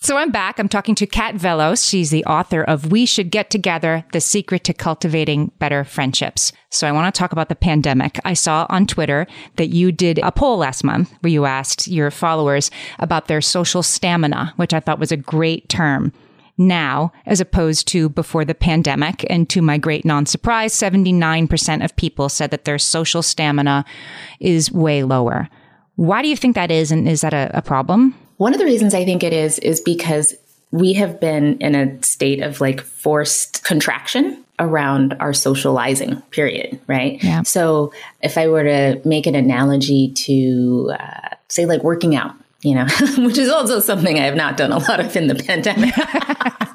So 0.00 0.16
I'm 0.16 0.30
back. 0.30 0.60
I'm 0.60 0.68
talking 0.68 0.94
to 0.94 1.06
Kat 1.06 1.34
Vellos. 1.34 1.86
She's 1.86 2.10
the 2.10 2.24
author 2.24 2.62
of 2.62 2.92
We 2.92 3.04
Should 3.04 3.32
Get 3.32 3.50
Together 3.50 4.04
The 4.12 4.20
Secret 4.20 4.62
to 4.64 4.72
Cultivating 4.72 5.50
Better 5.58 5.82
Friendships. 5.82 6.52
So 6.70 6.86
I 6.86 6.92
want 6.92 7.12
to 7.12 7.18
talk 7.18 7.32
about 7.32 7.48
the 7.48 7.56
pandemic. 7.56 8.20
I 8.24 8.34
saw 8.34 8.68
on 8.70 8.86
Twitter 8.86 9.26
that 9.56 9.70
you 9.70 9.90
did 9.90 10.20
a 10.20 10.30
poll 10.30 10.58
last 10.58 10.84
month 10.84 11.12
where 11.20 11.32
you 11.32 11.46
asked 11.46 11.88
your 11.88 12.12
followers 12.12 12.70
about 13.00 13.26
their 13.26 13.40
social 13.40 13.82
stamina, 13.82 14.52
which 14.54 14.72
I 14.72 14.78
thought 14.78 15.00
was 15.00 15.10
a 15.10 15.16
great 15.16 15.68
term 15.68 16.12
now 16.56 17.12
as 17.26 17.40
opposed 17.40 17.88
to 17.88 18.08
before 18.08 18.44
the 18.44 18.54
pandemic. 18.54 19.26
And 19.28 19.50
to 19.50 19.60
my 19.60 19.78
great 19.78 20.04
non 20.04 20.26
surprise, 20.26 20.72
79% 20.74 21.84
of 21.84 21.96
people 21.96 22.28
said 22.28 22.52
that 22.52 22.66
their 22.66 22.78
social 22.78 23.20
stamina 23.20 23.84
is 24.38 24.70
way 24.70 25.02
lower. 25.02 25.48
Why 25.96 26.22
do 26.22 26.28
you 26.28 26.36
think 26.36 26.54
that 26.54 26.70
is? 26.70 26.92
And 26.92 27.08
is 27.08 27.22
that 27.22 27.34
a, 27.34 27.50
a 27.52 27.62
problem? 27.62 28.14
One 28.38 28.54
of 28.54 28.58
the 28.58 28.64
reasons 28.64 28.94
I 28.94 29.04
think 29.04 29.22
it 29.22 29.32
is, 29.32 29.58
is 29.58 29.80
because 29.80 30.34
we 30.70 30.94
have 30.94 31.20
been 31.20 31.58
in 31.58 31.74
a 31.74 32.02
state 32.02 32.40
of 32.42 32.60
like 32.60 32.80
forced 32.80 33.64
contraction 33.64 34.44
around 34.58 35.16
our 35.20 35.32
socializing 35.32 36.20
period, 36.30 36.80
right? 36.86 37.22
Yeah. 37.22 37.42
So 37.42 37.92
if 38.22 38.36
I 38.36 38.48
were 38.48 38.64
to 38.64 39.00
make 39.04 39.26
an 39.26 39.34
analogy 39.34 40.12
to, 40.26 40.94
uh, 40.98 41.28
say, 41.48 41.66
like 41.66 41.82
working 41.82 42.16
out, 42.16 42.34
you 42.62 42.74
know, 42.74 42.86
which 43.18 43.38
is 43.38 43.48
also 43.48 43.80
something 43.80 44.18
I 44.18 44.24
have 44.24 44.36
not 44.36 44.56
done 44.56 44.72
a 44.72 44.78
lot 44.78 45.00
of 45.00 45.14
in 45.16 45.28
the 45.28 45.34
pandemic. 45.34 45.94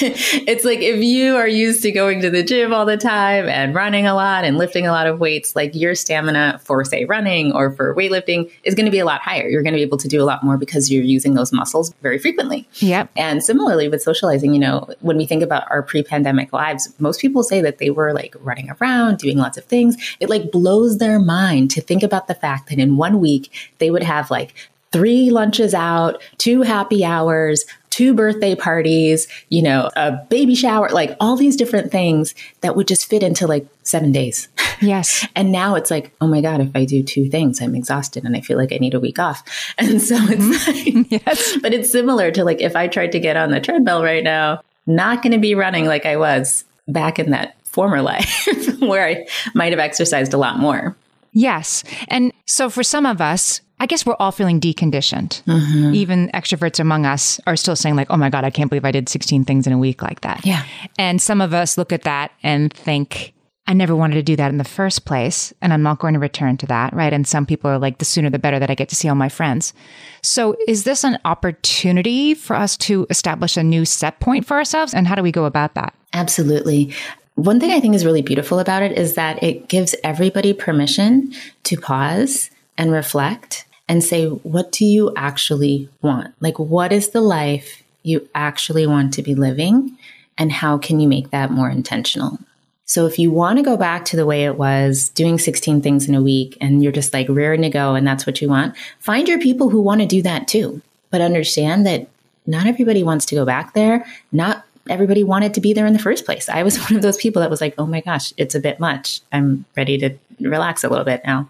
it's 0.00 0.64
like 0.64 0.80
if 0.80 1.02
you 1.02 1.36
are 1.36 1.48
used 1.48 1.82
to 1.82 1.92
going 1.92 2.20
to 2.22 2.30
the 2.30 2.42
gym 2.42 2.72
all 2.72 2.86
the 2.86 2.96
time 2.96 3.48
and 3.48 3.74
running 3.74 4.06
a 4.06 4.14
lot 4.14 4.44
and 4.44 4.56
lifting 4.56 4.86
a 4.86 4.90
lot 4.90 5.06
of 5.06 5.20
weights, 5.20 5.54
like 5.54 5.74
your 5.74 5.94
stamina 5.94 6.60
for, 6.64 6.82
say, 6.84 7.04
running 7.04 7.52
or 7.52 7.72
for 7.72 7.94
weightlifting 7.94 8.50
is 8.62 8.74
going 8.74 8.86
to 8.86 8.90
be 8.90 8.98
a 8.98 9.04
lot 9.04 9.20
higher. 9.20 9.48
You're 9.48 9.62
going 9.62 9.74
to 9.74 9.78
be 9.78 9.82
able 9.82 9.98
to 9.98 10.08
do 10.08 10.22
a 10.22 10.24
lot 10.24 10.42
more 10.42 10.56
because 10.56 10.90
you're 10.90 11.04
using 11.04 11.34
those 11.34 11.52
muscles 11.52 11.92
very 12.00 12.18
frequently. 12.18 12.66
Yep. 12.74 13.10
And 13.16 13.42
similarly 13.42 13.88
with 13.88 14.02
socializing, 14.02 14.54
you 14.54 14.60
know, 14.60 14.88
when 15.00 15.18
we 15.18 15.26
think 15.26 15.42
about 15.42 15.70
our 15.70 15.82
pre 15.82 16.02
pandemic 16.02 16.52
lives, 16.52 16.92
most 16.98 17.20
people 17.20 17.42
say 17.42 17.60
that 17.60 17.78
they 17.78 17.90
were 17.90 18.14
like 18.14 18.34
running 18.40 18.70
around, 18.80 19.18
doing 19.18 19.36
lots 19.36 19.58
of 19.58 19.64
things. 19.64 19.96
It 20.20 20.30
like 20.30 20.50
blows 20.50 20.98
their 20.98 21.18
mind 21.18 21.70
to 21.72 21.82
think 21.82 22.02
about 22.02 22.28
the 22.28 22.34
fact 22.34 22.70
that 22.70 22.78
in 22.78 22.96
one 22.96 23.20
week 23.20 23.50
they 23.78 23.90
would 23.90 24.02
have 24.02 24.30
like 24.30 24.54
three 24.92 25.30
lunches 25.30 25.74
out, 25.74 26.22
two 26.38 26.62
happy 26.62 27.04
hours, 27.04 27.64
two 27.90 28.14
birthday 28.14 28.54
parties, 28.54 29.26
you 29.48 29.62
know, 29.62 29.90
a 29.96 30.12
baby 30.30 30.54
shower, 30.54 30.88
like 30.90 31.16
all 31.20 31.36
these 31.36 31.56
different 31.56 31.90
things 31.90 32.34
that 32.60 32.76
would 32.76 32.86
just 32.86 33.06
fit 33.06 33.22
into 33.22 33.46
like 33.46 33.66
seven 33.82 34.12
days. 34.12 34.48
Yes. 34.80 35.26
and 35.36 35.50
now 35.50 35.74
it's 35.74 35.90
like, 35.90 36.14
oh 36.20 36.26
my 36.26 36.40
God, 36.40 36.60
if 36.60 36.70
I 36.74 36.84
do 36.84 37.02
two 37.02 37.28
things, 37.28 37.60
I'm 37.60 37.74
exhausted 37.74 38.24
and 38.24 38.36
I 38.36 38.40
feel 38.40 38.56
like 38.56 38.72
I 38.72 38.78
need 38.78 38.94
a 38.94 39.00
week 39.00 39.18
off. 39.18 39.42
And 39.78 40.00
so 40.02 40.16
it's 40.16 40.68
mm-hmm. 40.68 40.96
like, 41.10 41.22
yes. 41.26 41.56
but 41.62 41.72
it's 41.72 41.90
similar 41.90 42.30
to 42.30 42.44
like 42.44 42.60
if 42.60 42.76
I 42.76 42.88
tried 42.88 43.12
to 43.12 43.20
get 43.20 43.36
on 43.36 43.50
the 43.50 43.60
treadmill 43.60 44.02
right 44.02 44.24
now, 44.24 44.62
not 44.86 45.22
going 45.22 45.32
to 45.32 45.38
be 45.38 45.54
running 45.54 45.86
like 45.86 46.06
I 46.06 46.16
was 46.16 46.64
back 46.86 47.18
in 47.18 47.30
that 47.30 47.56
former 47.64 48.02
life 48.02 48.48
where 48.80 49.06
I 49.06 49.26
might 49.54 49.72
have 49.72 49.78
exercised 49.78 50.32
a 50.34 50.38
lot 50.38 50.58
more. 50.58 50.96
Yes. 51.32 51.84
And 52.08 52.32
so 52.46 52.70
for 52.70 52.82
some 52.82 53.06
of 53.06 53.20
us, 53.20 53.60
I 53.80 53.86
guess 53.86 54.04
we're 54.04 54.16
all 54.18 54.32
feeling 54.32 54.60
deconditioned. 54.60 55.42
Mm-hmm. 55.44 55.94
Even 55.94 56.30
extroverts 56.34 56.80
among 56.80 57.06
us 57.06 57.40
are 57.46 57.56
still 57.56 57.76
saying, 57.76 57.96
like, 57.96 58.08
oh 58.10 58.16
my 58.16 58.30
God, 58.30 58.44
I 58.44 58.50
can't 58.50 58.68
believe 58.68 58.84
I 58.84 58.92
did 58.92 59.08
16 59.08 59.44
things 59.44 59.66
in 59.66 59.72
a 59.72 59.78
week 59.78 60.02
like 60.02 60.22
that. 60.22 60.44
Yeah. 60.44 60.64
And 60.98 61.22
some 61.22 61.40
of 61.40 61.54
us 61.54 61.78
look 61.78 61.92
at 61.92 62.02
that 62.02 62.32
and 62.42 62.72
think, 62.72 63.34
I 63.68 63.74
never 63.74 63.94
wanted 63.94 64.14
to 64.14 64.22
do 64.22 64.34
that 64.36 64.50
in 64.50 64.56
the 64.56 64.64
first 64.64 65.04
place, 65.04 65.52
and 65.60 65.74
I'm 65.74 65.82
not 65.82 65.98
going 65.98 66.14
to 66.14 66.20
return 66.20 66.56
to 66.56 66.66
that, 66.68 66.94
right? 66.94 67.12
And 67.12 67.28
some 67.28 67.44
people 67.44 67.70
are 67.70 67.78
like, 67.78 67.98
the 67.98 68.06
sooner 68.06 68.30
the 68.30 68.38
better 68.38 68.58
that 68.58 68.70
I 68.70 68.74
get 68.74 68.88
to 68.88 68.96
see 68.96 69.10
all 69.10 69.14
my 69.14 69.28
friends. 69.28 69.74
So, 70.22 70.56
is 70.66 70.84
this 70.84 71.04
an 71.04 71.18
opportunity 71.26 72.32
for 72.32 72.56
us 72.56 72.78
to 72.78 73.06
establish 73.10 73.58
a 73.58 73.62
new 73.62 73.84
set 73.84 74.20
point 74.20 74.46
for 74.46 74.56
ourselves? 74.56 74.94
And 74.94 75.06
how 75.06 75.14
do 75.14 75.22
we 75.22 75.30
go 75.30 75.44
about 75.44 75.74
that? 75.74 75.94
Absolutely. 76.14 76.94
One 77.34 77.60
thing 77.60 77.70
I 77.70 77.78
think 77.78 77.94
is 77.94 78.06
really 78.06 78.22
beautiful 78.22 78.58
about 78.58 78.82
it 78.82 78.98
is 78.98 79.14
that 79.14 79.40
it 79.42 79.68
gives 79.68 79.94
everybody 80.02 80.54
permission 80.54 81.34
to 81.64 81.76
pause 81.76 82.50
and 82.78 82.90
reflect 82.90 83.66
and 83.88 84.04
say, 84.04 84.26
what 84.26 84.72
do 84.72 84.84
you 84.84 85.12
actually 85.16 85.88
want? 86.02 86.34
Like, 86.40 86.58
what 86.58 86.92
is 86.92 87.10
the 87.10 87.20
life 87.20 87.82
you 88.02 88.28
actually 88.34 88.86
want 88.86 89.14
to 89.14 89.22
be 89.22 89.34
living? 89.34 89.96
And 90.36 90.52
how 90.52 90.78
can 90.78 91.00
you 91.00 91.08
make 91.08 91.30
that 91.30 91.50
more 91.50 91.70
intentional? 91.70 92.38
So 92.84 93.06
if 93.06 93.18
you 93.18 93.30
want 93.30 93.58
to 93.58 93.62
go 93.62 93.76
back 93.76 94.04
to 94.06 94.16
the 94.16 94.24
way 94.24 94.44
it 94.44 94.56
was, 94.56 95.10
doing 95.10 95.38
16 95.38 95.82
things 95.82 96.08
in 96.08 96.14
a 96.14 96.22
week, 96.22 96.56
and 96.60 96.82
you're 96.82 96.92
just 96.92 97.12
like 97.12 97.28
rearing 97.28 97.62
to 97.62 97.70
go 97.70 97.94
and 97.94 98.06
that's 98.06 98.26
what 98.26 98.40
you 98.40 98.48
want, 98.48 98.76
find 98.98 99.28
your 99.28 99.40
people 99.40 99.68
who 99.68 99.80
want 99.80 100.00
to 100.00 100.06
do 100.06 100.22
that 100.22 100.48
too. 100.48 100.80
But 101.10 101.20
understand 101.20 101.86
that 101.86 102.08
not 102.46 102.66
everybody 102.66 103.02
wants 103.02 103.26
to 103.26 103.34
go 103.34 103.44
back 103.44 103.74
there. 103.74 104.06
Not 104.32 104.64
everybody 104.88 105.22
wanted 105.22 105.52
to 105.54 105.60
be 105.60 105.74
there 105.74 105.86
in 105.86 105.92
the 105.92 105.98
first 105.98 106.24
place. 106.24 106.48
I 106.48 106.62
was 106.62 106.78
one 106.88 106.96
of 106.96 107.02
those 107.02 107.18
people 107.18 107.40
that 107.40 107.50
was 107.50 107.60
like, 107.60 107.74
oh 107.78 107.86
my 107.86 108.00
gosh, 108.00 108.32
it's 108.36 108.54
a 108.54 108.60
bit 108.60 108.80
much. 108.80 109.20
I'm 109.32 109.66
ready 109.76 109.98
to 109.98 110.16
relax 110.40 110.82
a 110.82 110.88
little 110.88 111.04
bit 111.04 111.22
now. 111.26 111.48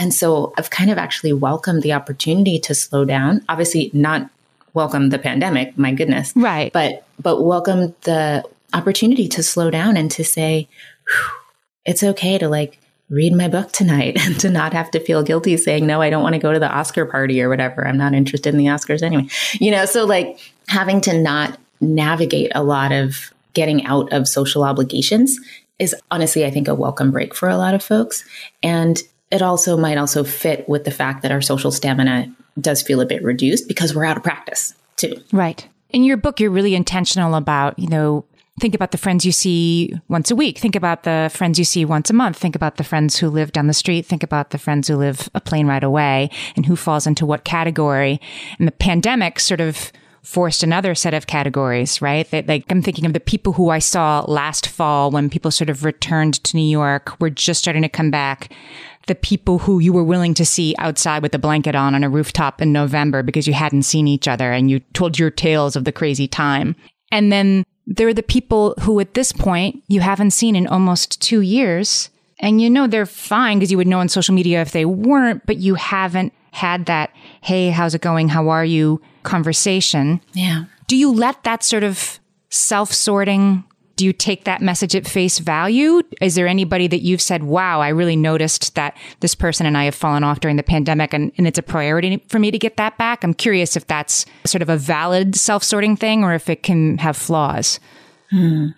And 0.00 0.14
so 0.14 0.54
I've 0.56 0.70
kind 0.70 0.90
of 0.90 0.96
actually 0.96 1.34
welcomed 1.34 1.82
the 1.82 1.92
opportunity 1.92 2.58
to 2.60 2.74
slow 2.74 3.04
down. 3.04 3.44
Obviously, 3.50 3.90
not 3.92 4.30
welcome 4.72 5.10
the 5.10 5.18
pandemic, 5.18 5.76
my 5.76 5.92
goodness. 5.92 6.32
Right. 6.34 6.72
But 6.72 7.04
but 7.22 7.44
welcome 7.44 7.94
the 8.02 8.42
opportunity 8.72 9.28
to 9.28 9.42
slow 9.42 9.70
down 9.70 9.98
and 9.98 10.10
to 10.12 10.24
say, 10.24 10.68
it's 11.84 12.02
okay 12.02 12.38
to 12.38 12.48
like 12.48 12.78
read 13.10 13.34
my 13.34 13.48
book 13.48 13.72
tonight 13.72 14.16
and 14.20 14.40
to 14.40 14.48
not 14.48 14.72
have 14.72 14.90
to 14.92 15.00
feel 15.00 15.22
guilty 15.22 15.56
saying, 15.58 15.86
no, 15.86 16.00
I 16.00 16.08
don't 16.08 16.22
want 16.22 16.34
to 16.34 16.40
go 16.40 16.52
to 16.52 16.58
the 16.58 16.70
Oscar 16.70 17.04
party 17.04 17.42
or 17.42 17.50
whatever. 17.50 17.86
I'm 17.86 17.98
not 17.98 18.14
interested 18.14 18.54
in 18.54 18.58
the 18.58 18.66
Oscars 18.66 19.02
anyway. 19.02 19.28
You 19.60 19.70
know, 19.70 19.84
so 19.84 20.06
like 20.06 20.40
having 20.68 21.02
to 21.02 21.20
not 21.20 21.58
navigate 21.82 22.52
a 22.54 22.62
lot 22.62 22.90
of 22.90 23.34
getting 23.52 23.84
out 23.84 24.10
of 24.14 24.26
social 24.26 24.64
obligations 24.64 25.38
is 25.78 25.94
honestly, 26.10 26.46
I 26.46 26.50
think, 26.50 26.68
a 26.68 26.74
welcome 26.74 27.10
break 27.10 27.34
for 27.34 27.50
a 27.50 27.56
lot 27.56 27.74
of 27.74 27.82
folks. 27.82 28.24
And 28.62 29.02
it 29.30 29.42
also 29.42 29.76
might 29.76 29.98
also 29.98 30.24
fit 30.24 30.68
with 30.68 30.84
the 30.84 30.90
fact 30.90 31.22
that 31.22 31.32
our 31.32 31.40
social 31.40 31.70
stamina 31.70 32.32
does 32.60 32.82
feel 32.82 33.00
a 33.00 33.06
bit 33.06 33.22
reduced 33.22 33.68
because 33.68 33.94
we're 33.94 34.04
out 34.04 34.16
of 34.16 34.22
practice 34.22 34.74
too. 34.96 35.14
Right. 35.32 35.66
In 35.90 36.04
your 36.04 36.16
book, 36.16 36.40
you're 36.40 36.50
really 36.50 36.74
intentional 36.74 37.34
about, 37.34 37.78
you 37.78 37.88
know, 37.88 38.24
think 38.60 38.74
about 38.74 38.90
the 38.90 38.98
friends 38.98 39.24
you 39.24 39.32
see 39.32 39.94
once 40.08 40.30
a 40.30 40.36
week. 40.36 40.58
Think 40.58 40.76
about 40.76 41.04
the 41.04 41.30
friends 41.32 41.58
you 41.58 41.64
see 41.64 41.84
once 41.84 42.10
a 42.10 42.12
month. 42.12 42.36
Think 42.36 42.54
about 42.54 42.76
the 42.76 42.84
friends 42.84 43.16
who 43.16 43.28
live 43.28 43.52
down 43.52 43.66
the 43.66 43.74
street. 43.74 44.06
Think 44.06 44.22
about 44.22 44.50
the 44.50 44.58
friends 44.58 44.88
who 44.88 44.96
live 44.96 45.28
a 45.34 45.40
plane 45.40 45.66
ride 45.66 45.84
away 45.84 46.30
and 46.56 46.66
who 46.66 46.76
falls 46.76 47.06
into 47.06 47.26
what 47.26 47.44
category. 47.44 48.20
And 48.58 48.68
the 48.68 48.72
pandemic 48.72 49.40
sort 49.40 49.60
of 49.60 49.92
forced 50.22 50.62
another 50.62 50.94
set 50.94 51.14
of 51.14 51.26
categories, 51.26 52.02
right? 52.02 52.30
That 52.30 52.46
like 52.46 52.64
I'm 52.70 52.82
thinking 52.82 53.06
of 53.06 53.14
the 53.14 53.20
people 53.20 53.54
who 53.54 53.70
I 53.70 53.78
saw 53.78 54.24
last 54.28 54.68
fall 54.68 55.10
when 55.10 55.30
people 55.30 55.50
sort 55.50 55.70
of 55.70 55.84
returned 55.84 56.42
to 56.44 56.56
New 56.56 56.68
York, 56.68 57.18
were 57.20 57.30
just 57.30 57.60
starting 57.60 57.82
to 57.82 57.88
come 57.88 58.10
back. 58.10 58.52
The 59.10 59.14
people 59.16 59.58
who 59.58 59.80
you 59.80 59.92
were 59.92 60.04
willing 60.04 60.34
to 60.34 60.44
see 60.46 60.74
outside 60.78 61.22
with 61.22 61.34
a 61.34 61.38
blanket 61.38 61.74
on 61.74 61.94
on 61.94 62.04
a 62.04 62.08
rooftop 62.08 62.62
in 62.62 62.72
November 62.72 63.22
because 63.22 63.46
you 63.48 63.52
hadn't 63.52 63.82
seen 63.82 64.06
each 64.06 64.28
other 64.28 64.52
and 64.52 64.70
you 64.70 64.78
told 64.94 65.18
your 65.18 65.30
tales 65.30 65.74
of 65.74 65.84
the 65.84 65.92
crazy 65.92 66.28
time. 66.28 66.76
And 67.10 67.32
then 67.32 67.64
there 67.86 68.06
are 68.06 68.14
the 68.14 68.22
people 68.22 68.74
who 68.80 69.00
at 69.00 69.14
this 69.14 69.32
point 69.32 69.82
you 69.88 70.00
haven't 70.00 70.30
seen 70.30 70.54
in 70.54 70.66
almost 70.68 71.20
two 71.20 71.40
years. 71.40 72.10
And 72.38 72.60
you 72.62 72.70
know 72.70 72.86
they're 72.86 73.04
fine 73.04 73.58
because 73.58 73.70
you 73.70 73.76
would 73.76 73.88
know 73.88 73.98
on 73.98 74.08
social 74.08 74.34
media 74.34 74.62
if 74.62 74.70
they 74.70 74.84
weren't, 74.84 75.44
but 75.44 75.58
you 75.58 75.74
haven't 75.74 76.32
had 76.52 76.86
that, 76.86 77.10
hey, 77.42 77.70
how's 77.70 77.94
it 77.94 78.00
going? 78.00 78.28
How 78.28 78.48
are 78.48 78.64
you? 78.64 79.02
conversation. 79.22 80.20
Yeah. 80.32 80.64
Do 80.86 80.96
you 80.96 81.12
let 81.12 81.44
that 81.44 81.62
sort 81.62 81.84
of 81.84 82.18
self 82.48 82.92
sorting? 82.92 83.64
Do 84.00 84.06
you 84.06 84.14
take 84.14 84.44
that 84.44 84.62
message 84.62 84.96
at 84.96 85.06
face 85.06 85.38
value? 85.38 86.00
Is 86.22 86.34
there 86.34 86.46
anybody 86.48 86.86
that 86.86 87.02
you've 87.02 87.20
said, 87.20 87.42
wow, 87.42 87.82
I 87.82 87.88
really 87.88 88.16
noticed 88.16 88.74
that 88.74 88.96
this 89.20 89.34
person 89.34 89.66
and 89.66 89.76
I 89.76 89.84
have 89.84 89.94
fallen 89.94 90.24
off 90.24 90.40
during 90.40 90.56
the 90.56 90.62
pandemic 90.62 91.12
and, 91.12 91.32
and 91.36 91.46
it's 91.46 91.58
a 91.58 91.62
priority 91.62 92.16
for 92.26 92.38
me 92.38 92.50
to 92.50 92.58
get 92.58 92.78
that 92.78 92.96
back? 92.96 93.22
I'm 93.22 93.34
curious 93.34 93.76
if 93.76 93.86
that's 93.86 94.24
sort 94.46 94.62
of 94.62 94.70
a 94.70 94.78
valid 94.78 95.36
self 95.36 95.62
sorting 95.62 95.96
thing 95.96 96.24
or 96.24 96.32
if 96.32 96.48
it 96.48 96.62
can 96.62 96.96
have 96.96 97.14
flaws. 97.14 97.78
Hmm. 98.30 98.68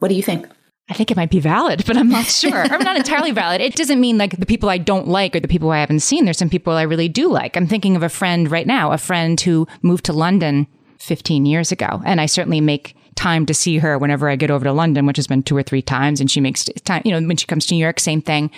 What 0.00 0.08
do 0.08 0.16
you 0.16 0.22
think? 0.24 0.48
I 0.90 0.94
think 0.94 1.12
it 1.12 1.16
might 1.16 1.30
be 1.30 1.38
valid, 1.38 1.84
but 1.86 1.96
I'm 1.96 2.08
not 2.08 2.24
sure. 2.24 2.52
I'm 2.64 2.82
not 2.82 2.96
entirely 2.96 3.30
valid. 3.30 3.60
It 3.60 3.76
doesn't 3.76 4.00
mean 4.00 4.18
like 4.18 4.36
the 4.38 4.46
people 4.46 4.68
I 4.68 4.78
don't 4.78 5.06
like 5.06 5.36
or 5.36 5.38
the 5.40 5.46
people 5.46 5.70
I 5.70 5.78
haven't 5.78 6.00
seen. 6.00 6.24
There's 6.24 6.38
some 6.38 6.50
people 6.50 6.72
I 6.72 6.82
really 6.82 7.08
do 7.08 7.30
like. 7.30 7.56
I'm 7.56 7.68
thinking 7.68 7.94
of 7.94 8.02
a 8.02 8.08
friend 8.08 8.50
right 8.50 8.66
now, 8.66 8.90
a 8.90 8.98
friend 8.98 9.40
who 9.40 9.68
moved 9.80 10.06
to 10.06 10.12
London 10.12 10.66
15 10.98 11.46
years 11.46 11.70
ago. 11.70 12.02
And 12.04 12.20
I 12.20 12.26
certainly 12.26 12.60
make 12.60 12.96
time 13.14 13.46
to 13.46 13.54
see 13.54 13.78
her 13.78 13.98
whenever 13.98 14.28
I 14.28 14.36
get 14.36 14.50
over 14.50 14.64
to 14.64 14.72
London, 14.72 15.06
which 15.06 15.16
has 15.16 15.26
been 15.26 15.42
two 15.42 15.56
or 15.56 15.62
three 15.62 15.82
times. 15.82 16.20
And 16.20 16.30
she 16.30 16.40
makes 16.40 16.64
time, 16.84 17.02
you 17.04 17.12
know, 17.12 17.26
when 17.26 17.36
she 17.36 17.46
comes 17.46 17.66
to 17.66 17.74
New 17.74 17.80
York, 17.80 18.00
same 18.00 18.22
thing. 18.22 18.50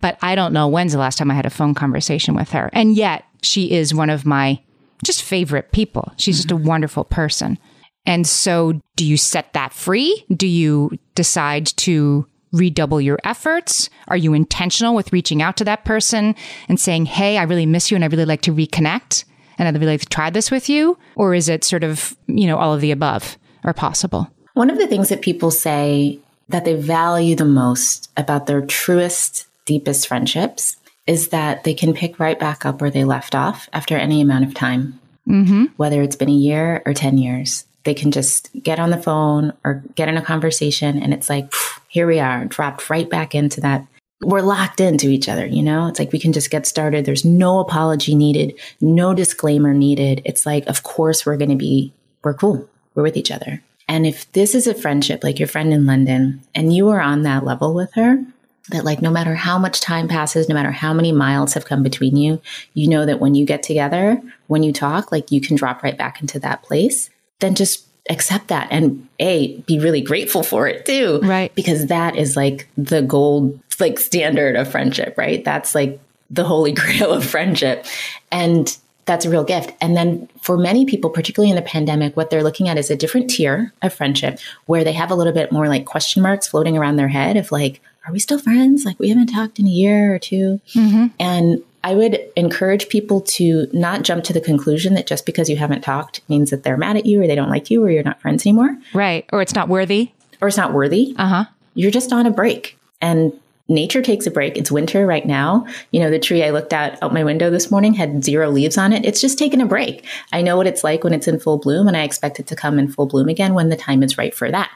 But 0.00 0.18
I 0.22 0.34
don't 0.34 0.52
know 0.52 0.68
when's 0.68 0.92
the 0.92 0.98
last 0.98 1.18
time 1.18 1.30
I 1.30 1.34
had 1.34 1.46
a 1.46 1.50
phone 1.50 1.74
conversation 1.74 2.34
with 2.34 2.50
her. 2.50 2.70
And 2.72 2.94
yet 2.94 3.24
she 3.42 3.72
is 3.72 3.94
one 3.94 4.10
of 4.10 4.26
my 4.26 4.60
just 5.04 5.22
favorite 5.22 5.72
people. 5.72 6.12
She's 6.16 6.36
just 6.36 6.50
a 6.50 6.54
mm-hmm. 6.54 6.66
wonderful 6.66 7.04
person. 7.04 7.58
And 8.06 8.26
so 8.26 8.80
do 8.96 9.06
you 9.06 9.16
set 9.16 9.52
that 9.54 9.72
free? 9.72 10.24
Do 10.30 10.46
you 10.46 10.90
decide 11.14 11.66
to 11.78 12.26
redouble 12.52 13.00
your 13.00 13.18
efforts? 13.24 13.90
Are 14.08 14.16
you 14.16 14.34
intentional 14.34 14.94
with 14.94 15.12
reaching 15.12 15.42
out 15.42 15.56
to 15.56 15.64
that 15.64 15.84
person 15.84 16.34
and 16.68 16.78
saying, 16.78 17.06
Hey, 17.06 17.38
I 17.38 17.42
really 17.44 17.66
miss 17.66 17.90
you 17.90 17.96
and 17.96 18.04
I 18.04 18.08
really 18.08 18.24
like 18.24 18.42
to 18.42 18.54
reconnect 18.54 19.24
and 19.58 19.66
I'd 19.68 19.74
really 19.74 19.92
like 19.92 20.00
to 20.00 20.06
try 20.06 20.30
this 20.30 20.50
with 20.50 20.68
you? 20.68 20.98
Or 21.16 21.34
is 21.34 21.48
it 21.48 21.64
sort 21.64 21.84
of, 21.84 22.16
you 22.26 22.46
know, 22.46 22.56
all 22.56 22.74
of 22.74 22.80
the 22.80 22.90
above 22.90 23.38
are 23.64 23.72
possible? 23.72 24.30
One 24.54 24.70
of 24.70 24.78
the 24.78 24.86
things 24.86 25.08
that 25.08 25.22
people 25.22 25.50
say 25.50 26.18
that 26.48 26.64
they 26.64 26.74
value 26.74 27.34
the 27.34 27.44
most 27.44 28.10
about 28.16 28.46
their 28.46 28.60
truest, 28.60 29.46
deepest 29.64 30.06
friendships 30.06 30.76
is 31.06 31.28
that 31.28 31.64
they 31.64 31.74
can 31.74 31.92
pick 31.92 32.18
right 32.18 32.38
back 32.38 32.64
up 32.64 32.80
where 32.80 32.90
they 32.90 33.04
left 33.04 33.34
off 33.34 33.68
after 33.72 33.96
any 33.96 34.20
amount 34.20 34.44
of 34.44 34.54
time, 34.54 34.98
mm-hmm. 35.28 35.64
whether 35.76 36.02
it's 36.02 36.16
been 36.16 36.28
a 36.28 36.32
year 36.32 36.82
or 36.86 36.94
10 36.94 37.18
years 37.18 37.64
they 37.84 37.94
can 37.94 38.10
just 38.10 38.50
get 38.62 38.80
on 38.80 38.90
the 38.90 39.00
phone 39.00 39.52
or 39.62 39.82
get 39.94 40.08
in 40.08 40.16
a 40.16 40.22
conversation 40.22 41.00
and 41.00 41.14
it's 41.14 41.30
like 41.30 41.52
here 41.88 42.06
we 42.06 42.18
are 42.18 42.44
dropped 42.46 42.90
right 42.90 43.08
back 43.08 43.34
into 43.34 43.60
that. 43.60 43.86
We're 44.20 44.40
locked 44.40 44.80
into 44.80 45.08
each 45.08 45.28
other 45.28 45.46
you 45.46 45.62
know? 45.62 45.86
It's 45.86 45.98
like 45.98 46.12
we 46.12 46.18
can 46.18 46.32
just 46.32 46.50
get 46.50 46.66
started. 46.66 47.04
There's 47.04 47.24
no 47.24 47.60
apology 47.60 48.14
needed 48.14 48.54
no 48.80 49.14
disclaimer 49.14 49.74
needed. 49.74 50.22
It's 50.24 50.46
like 50.46 50.66
of 50.66 50.82
course 50.82 51.24
we're 51.24 51.36
going 51.36 51.50
to 51.50 51.56
be 51.56 51.92
we're 52.22 52.34
cool 52.34 52.68
we're 52.94 53.02
with 53.02 53.16
each 53.16 53.30
other. 53.30 53.62
And 53.88 54.06
if 54.06 54.30
this 54.32 54.54
is 54.54 54.66
a 54.66 54.74
friendship 54.74 55.22
like 55.22 55.38
your 55.38 55.46
friend 55.46 55.72
in 55.72 55.84
london 55.84 56.40
and 56.54 56.74
you 56.74 56.88
are 56.88 57.02
on 57.02 57.20
that 57.22 57.44
level 57.44 57.74
with 57.74 57.92
her 57.94 58.24
that 58.70 58.82
like 58.82 59.02
no 59.02 59.10
matter 59.10 59.34
how 59.34 59.58
much 59.58 59.82
time 59.82 60.08
passes 60.08 60.48
no 60.48 60.54
matter 60.54 60.70
how 60.70 60.94
many 60.94 61.12
miles 61.12 61.52
have 61.52 61.66
come 61.66 61.82
between 61.82 62.16
you 62.16 62.40
you 62.72 62.88
know 62.88 63.04
that 63.04 63.20
when 63.20 63.34
you 63.34 63.44
get 63.44 63.62
together 63.62 64.18
when 64.46 64.62
you 64.62 64.72
talk 64.72 65.12
like 65.12 65.30
you 65.30 65.38
can 65.38 65.54
drop 65.54 65.82
right 65.82 65.98
back 65.98 66.22
into 66.22 66.38
that 66.38 66.62
place 66.62 67.10
then 67.40 67.54
just 67.54 67.84
accept 68.10 68.48
that 68.48 68.68
and 68.70 69.06
a 69.18 69.58
be 69.62 69.78
really 69.78 70.00
grateful 70.00 70.42
for 70.42 70.66
it 70.68 70.84
too. 70.84 71.20
Right. 71.22 71.54
Because 71.54 71.86
that 71.86 72.16
is 72.16 72.36
like 72.36 72.68
the 72.76 73.02
gold 73.02 73.58
like 73.80 73.98
standard 73.98 74.56
of 74.56 74.70
friendship 74.70 75.16
right? 75.16 75.44
That's 75.44 75.74
like 75.74 76.00
the 76.30 76.44
holy 76.44 76.72
grail 76.80 77.12
of 77.12 77.24
friendship. 77.24 77.86
And 78.30 78.76
that's 79.06 79.24
a 79.24 79.30
real 79.30 79.44
gift 79.44 79.72
and 79.80 79.96
then 79.96 80.28
for 80.40 80.56
many 80.56 80.84
people 80.86 81.10
particularly 81.10 81.50
in 81.50 81.56
the 81.56 81.62
pandemic 81.62 82.16
what 82.16 82.30
they're 82.30 82.42
looking 82.42 82.68
at 82.68 82.78
is 82.78 82.90
a 82.90 82.96
different 82.96 83.28
tier 83.28 83.72
of 83.82 83.92
friendship 83.92 84.38
where 84.66 84.84
they 84.84 84.92
have 84.92 85.10
a 85.10 85.14
little 85.14 85.32
bit 85.32 85.52
more 85.52 85.68
like 85.68 85.84
question 85.84 86.22
marks 86.22 86.48
floating 86.48 86.76
around 86.76 86.96
their 86.96 87.08
head 87.08 87.36
of 87.36 87.52
like 87.52 87.80
are 88.06 88.12
we 88.12 88.18
still 88.18 88.38
friends 88.38 88.84
like 88.84 88.98
we 88.98 89.08
haven't 89.08 89.26
talked 89.26 89.58
in 89.58 89.66
a 89.66 89.70
year 89.70 90.14
or 90.14 90.18
2 90.18 90.60
mm-hmm. 90.74 91.06
and 91.18 91.62
I 91.84 91.94
would 91.94 92.18
encourage 92.34 92.88
people 92.88 93.20
to 93.20 93.66
not 93.74 94.02
jump 94.02 94.24
to 94.24 94.32
the 94.32 94.40
conclusion 94.40 94.94
that 94.94 95.06
just 95.06 95.26
because 95.26 95.50
you 95.50 95.56
haven't 95.56 95.82
talked 95.82 96.22
means 96.30 96.48
that 96.48 96.62
they're 96.62 96.78
mad 96.78 96.96
at 96.96 97.04
you 97.04 97.22
or 97.22 97.26
they 97.26 97.34
don't 97.34 97.50
like 97.50 97.70
you 97.70 97.84
or 97.84 97.90
you're 97.90 98.02
not 98.02 98.22
friends 98.22 98.46
anymore. 98.46 98.74
Right. 98.94 99.26
Or 99.34 99.42
it's 99.42 99.54
not 99.54 99.68
worthy. 99.68 100.12
Or 100.40 100.48
it's 100.48 100.56
not 100.56 100.72
worthy. 100.72 101.14
Uh 101.18 101.28
huh. 101.28 101.44
You're 101.74 101.90
just 101.90 102.10
on 102.10 102.24
a 102.24 102.30
break. 102.30 102.78
And 103.02 103.38
nature 103.68 104.02
takes 104.02 104.26
a 104.26 104.30
break. 104.30 104.56
It's 104.56 104.70
winter 104.70 105.06
right 105.06 105.26
now. 105.26 105.66
You 105.90 106.00
know, 106.00 106.10
the 106.10 106.18
tree 106.18 106.42
I 106.44 106.50
looked 106.50 106.72
at 106.72 107.02
out 107.02 107.12
my 107.12 107.24
window 107.24 107.50
this 107.50 107.70
morning 107.70 107.94
had 107.94 108.24
zero 108.24 108.50
leaves 108.50 108.78
on 108.78 108.92
it. 108.92 109.04
It's 109.04 109.20
just 109.20 109.38
taking 109.38 109.60
a 109.60 109.66
break. 109.66 110.06
I 110.32 110.42
know 110.42 110.56
what 110.56 110.66
it's 110.66 110.84
like 110.84 111.04
when 111.04 111.14
it's 111.14 111.28
in 111.28 111.40
full 111.40 111.58
bloom, 111.58 111.88
and 111.88 111.96
I 111.96 112.02
expect 112.02 112.40
it 112.40 112.46
to 112.48 112.56
come 112.56 112.78
in 112.78 112.88
full 112.88 113.06
bloom 113.06 113.28
again 113.28 113.54
when 113.54 113.68
the 113.68 113.76
time 113.76 114.02
is 114.02 114.18
right 114.18 114.34
for 114.34 114.50
that. 114.50 114.70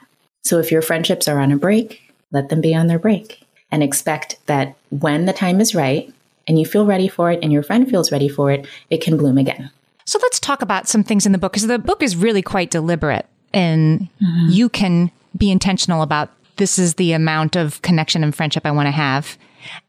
So 0.45 0.59
if 0.59 0.71
your 0.71 0.83
friendships 0.83 1.29
are 1.29 1.39
on 1.39 1.53
a 1.53 1.57
break, 1.57 2.01
let 2.33 2.49
them 2.49 2.61
be 2.61 2.75
on 2.75 2.87
their 2.87 2.99
break 2.99 3.43
and 3.71 3.83
expect 3.83 4.39
that 4.47 4.77
when 4.91 5.27
the 5.27 5.33
time 5.33 5.61
is 5.61 5.75
right, 5.75 6.13
and 6.49 6.59
you 6.59 6.65
feel 6.65 6.87
ready 6.87 7.07
for 7.07 7.31
it 7.31 7.39
and 7.43 7.53
your 7.53 7.63
friend 7.63 7.89
feels 7.89 8.11
ready 8.11 8.29
for 8.29 8.51
it, 8.51 8.67
it 8.91 9.03
can 9.03 9.17
bloom 9.17 9.39
again. 9.39 9.71
So 10.07 10.19
let's 10.23 10.41
talk 10.41 10.63
about 10.63 10.89
some 10.89 11.05
things 11.05 11.27
in 11.27 11.33
the 11.33 11.39
book 11.39 11.53
because 11.53 11.67
the 11.67 11.79
book 11.79 12.03
is 12.03 12.17
really 12.17 12.43
quite 12.43 12.71
deliberate 12.71 13.27
and 13.53 14.09
mm-hmm. 14.23 14.47
you 14.49 14.71
can 14.71 15.11
be 15.37 15.51
intentional 15.51 16.01
about 16.03 16.31
this 16.59 16.79
is 16.79 16.95
the 16.95 17.13
amount 17.13 17.57
of 17.57 17.81
connection 17.83 18.23
and 18.23 18.35
friendship 18.35 18.67
I 18.67 18.71
want 18.71 18.87
to 18.87 18.93
have. 18.93 19.39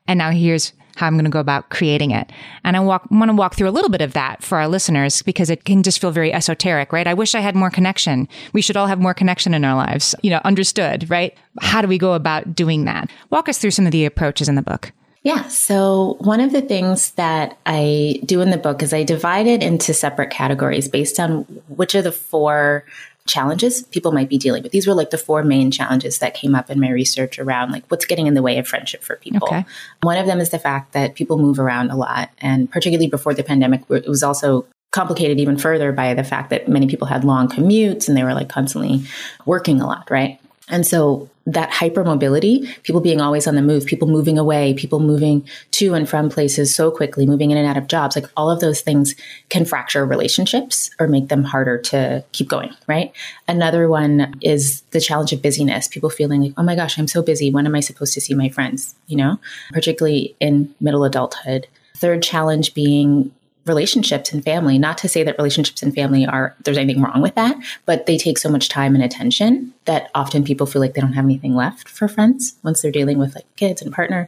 And 0.08 0.18
now 0.18 0.32
here's 0.32 0.74
how 0.96 1.08
I'm 1.08 1.16
going 1.16 1.26
to 1.26 1.32
go 1.32 1.40
about 1.40 1.70
creating 1.70 2.12
it. 2.12 2.30
And 2.64 2.76
I 2.76 2.80
walk, 2.82 3.10
want 3.10 3.30
to 3.30 3.36
walk 3.36 3.56
through 3.56 3.70
a 3.70 3.72
little 3.72 3.90
bit 3.90 4.02
of 4.02 4.14
that 4.14 4.44
for 4.44 4.58
our 4.58 4.68
listeners 4.68 5.22
because 5.22 5.50
it 5.50 5.64
can 5.64 5.82
just 5.82 6.00
feel 6.00 6.12
very 6.12 6.34
esoteric, 6.34 6.92
right? 6.92 7.08
I 7.08 7.14
wish 7.14 7.36
I 7.36 7.40
had 7.40 7.56
more 7.56 7.70
connection. 7.70 8.28
We 8.54 8.62
should 8.62 8.76
all 8.76 8.88
have 8.88 9.00
more 9.00 9.14
connection 9.14 9.54
in 9.54 9.64
our 9.64 9.76
lives, 9.76 10.14
you 10.22 10.30
know, 10.30 10.42
understood, 10.44 11.10
right? 11.10 11.36
How 11.62 11.82
do 11.82 11.88
we 11.88 11.98
go 11.98 12.14
about 12.14 12.54
doing 12.54 12.86
that? 12.86 13.10
Walk 13.30 13.48
us 13.48 13.58
through 13.58 13.72
some 13.72 13.86
of 13.86 13.92
the 13.92 14.06
approaches 14.06 14.50
in 14.50 14.56
the 14.56 14.62
book. 14.62 14.92
Yeah. 15.24 15.48
So, 15.48 16.16
one 16.20 16.40
of 16.40 16.54
the 16.54 16.62
things 16.62 17.12
that 17.12 17.58
I 17.66 18.22
do 18.26 18.40
in 18.40 18.52
the 18.52 18.58
book 18.58 18.82
is 18.82 18.94
I 18.94 19.04
divide 19.04 19.48
it 19.48 19.62
into 19.62 19.94
separate 19.94 20.30
categories 20.30 20.88
based 20.88 21.20
on 21.20 21.42
which 21.68 21.94
of 21.94 22.06
the 22.06 22.12
four 22.14 22.86
challenges 23.30 23.84
people 23.84 24.12
might 24.12 24.28
be 24.28 24.38
dealing 24.38 24.64
with. 24.64 24.72
These 24.72 24.88
were 24.88 24.94
like 24.94 25.12
the 25.12 25.18
four 25.18 25.44
main 25.44 25.72
challenges 25.72 26.20
that 26.20 26.34
came 26.34 26.56
up 26.56 26.70
in 26.70 26.80
my 26.80 26.90
research 26.90 27.40
around 27.40 27.72
like 27.72 27.86
what's 27.88 28.06
getting 28.06 28.28
in 28.28 28.34
the 28.34 28.42
way 28.42 28.58
of 28.58 28.68
friendship 28.68 29.04
for 29.04 29.16
people. 29.18 29.48
Okay. 29.48 29.66
One 30.02 30.18
of 30.18 30.26
them 30.26 30.40
is 30.40 30.50
the 30.50 30.60
fact 30.60 30.94
that 30.94 31.16
people 31.16 31.38
move 31.38 31.60
around 31.60 31.92
a 31.92 31.96
lot. 31.96 32.30
And 32.40 32.70
particularly 32.70 33.08
before 33.08 33.34
the 33.34 33.44
pandemic, 33.44 33.82
it 33.90 34.08
was 34.08 34.24
also 34.24 34.66
complicated 34.92 35.40
even 35.40 35.58
further 35.58 35.92
by 35.92 36.14
the 36.14 36.24
fact 36.24 36.50
that 36.50 36.68
many 36.68 36.88
people 36.88 37.08
had 37.08 37.24
long 37.24 37.48
commutes 37.48 38.08
and 38.08 38.18
they 38.18 38.24
were 38.24 38.34
like 38.34 38.50
constantly 38.50 39.04
working 39.46 39.80
a 39.80 39.88
lot, 39.88 40.10
right? 40.10 40.40
And 40.68 40.86
so 40.86 41.30
that 41.54 41.72
hypermobility, 41.72 42.82
people 42.84 43.02
being 43.02 43.22
always 43.22 43.48
on 43.48 43.56
the 43.56 43.62
move, 43.62 43.86
people 43.86 44.08
moving 44.08 44.38
away, 44.38 44.74
people 44.74 45.00
moving 45.00 45.48
to 45.72 45.94
and 45.94 46.08
from 46.08 46.30
places 46.30 46.74
so 46.74 46.92
quickly, 46.92 47.26
moving 47.26 47.52
in 47.52 47.58
and 47.58 47.68
out 47.68 47.78
of 47.78 47.88
jobs, 47.88 48.16
like 48.16 48.26
all 48.36 48.50
of 48.50 48.60
those 48.60 48.82
things 48.82 49.16
can 49.50 49.66
fracture 49.66 50.06
relationships 50.06 50.90
or 51.00 51.08
make 51.08 51.28
them 51.30 51.44
harder 51.44 51.78
to 51.78 52.24
keep 52.32 52.48
going, 52.48 52.74
right? 52.88 53.12
Another 53.48 53.90
one 53.90 54.36
is 54.42 54.82
the 54.92 55.02
challenge 55.02 55.34
of 55.34 55.42
busyness, 55.42 55.88
people 55.88 56.10
feeling 56.10 56.42
like, 56.42 56.54
oh 56.58 56.64
my 56.64 56.76
gosh, 56.76 56.98
I'm 56.98 57.08
so 57.08 57.22
busy. 57.22 57.52
When 57.52 57.66
am 57.66 57.76
I 57.76 57.80
supposed 57.80 58.14
to 58.14 58.22
see 58.22 58.34
my 58.34 58.50
friends? 58.50 58.96
You 59.08 59.18
know, 59.18 59.40
particularly 59.72 60.36
in 60.40 60.74
middle 60.80 61.04
adulthood. 61.04 61.68
Third 61.98 62.24
challenge 62.24 62.74
being 62.74 63.32
relationships 63.70 64.34
and 64.34 64.44
family. 64.44 64.78
Not 64.78 64.98
to 64.98 65.08
say 65.08 65.24
that 65.24 65.38
relationships 65.38 65.82
and 65.82 65.96
family 65.96 66.26
are, 66.26 66.56
there's 66.66 66.78
anything 66.78 67.02
wrong 67.02 67.22
with 67.22 67.36
that, 67.36 67.56
but 67.86 68.06
they 68.06 68.18
take 68.18 68.38
so 68.38 68.50
much 68.50 68.68
time 68.68 68.96
and 68.96 69.04
attention 69.04 69.74
that 69.86 70.12
often 70.14 70.44
people 70.44 70.68
feel 70.68 70.82
like 70.82 70.96
they 70.96 71.02
don't 71.02 71.14
have 71.14 71.24
anything 71.24 71.56
left 71.56 71.88
for 71.88 72.10
friends 72.10 72.56
once 72.64 72.82
they're 72.82 72.92
dealing 72.92 73.18
with 73.18 73.36
like 73.36 73.46
kids 73.56 73.82
and 73.82 73.94
partner. 73.94 74.28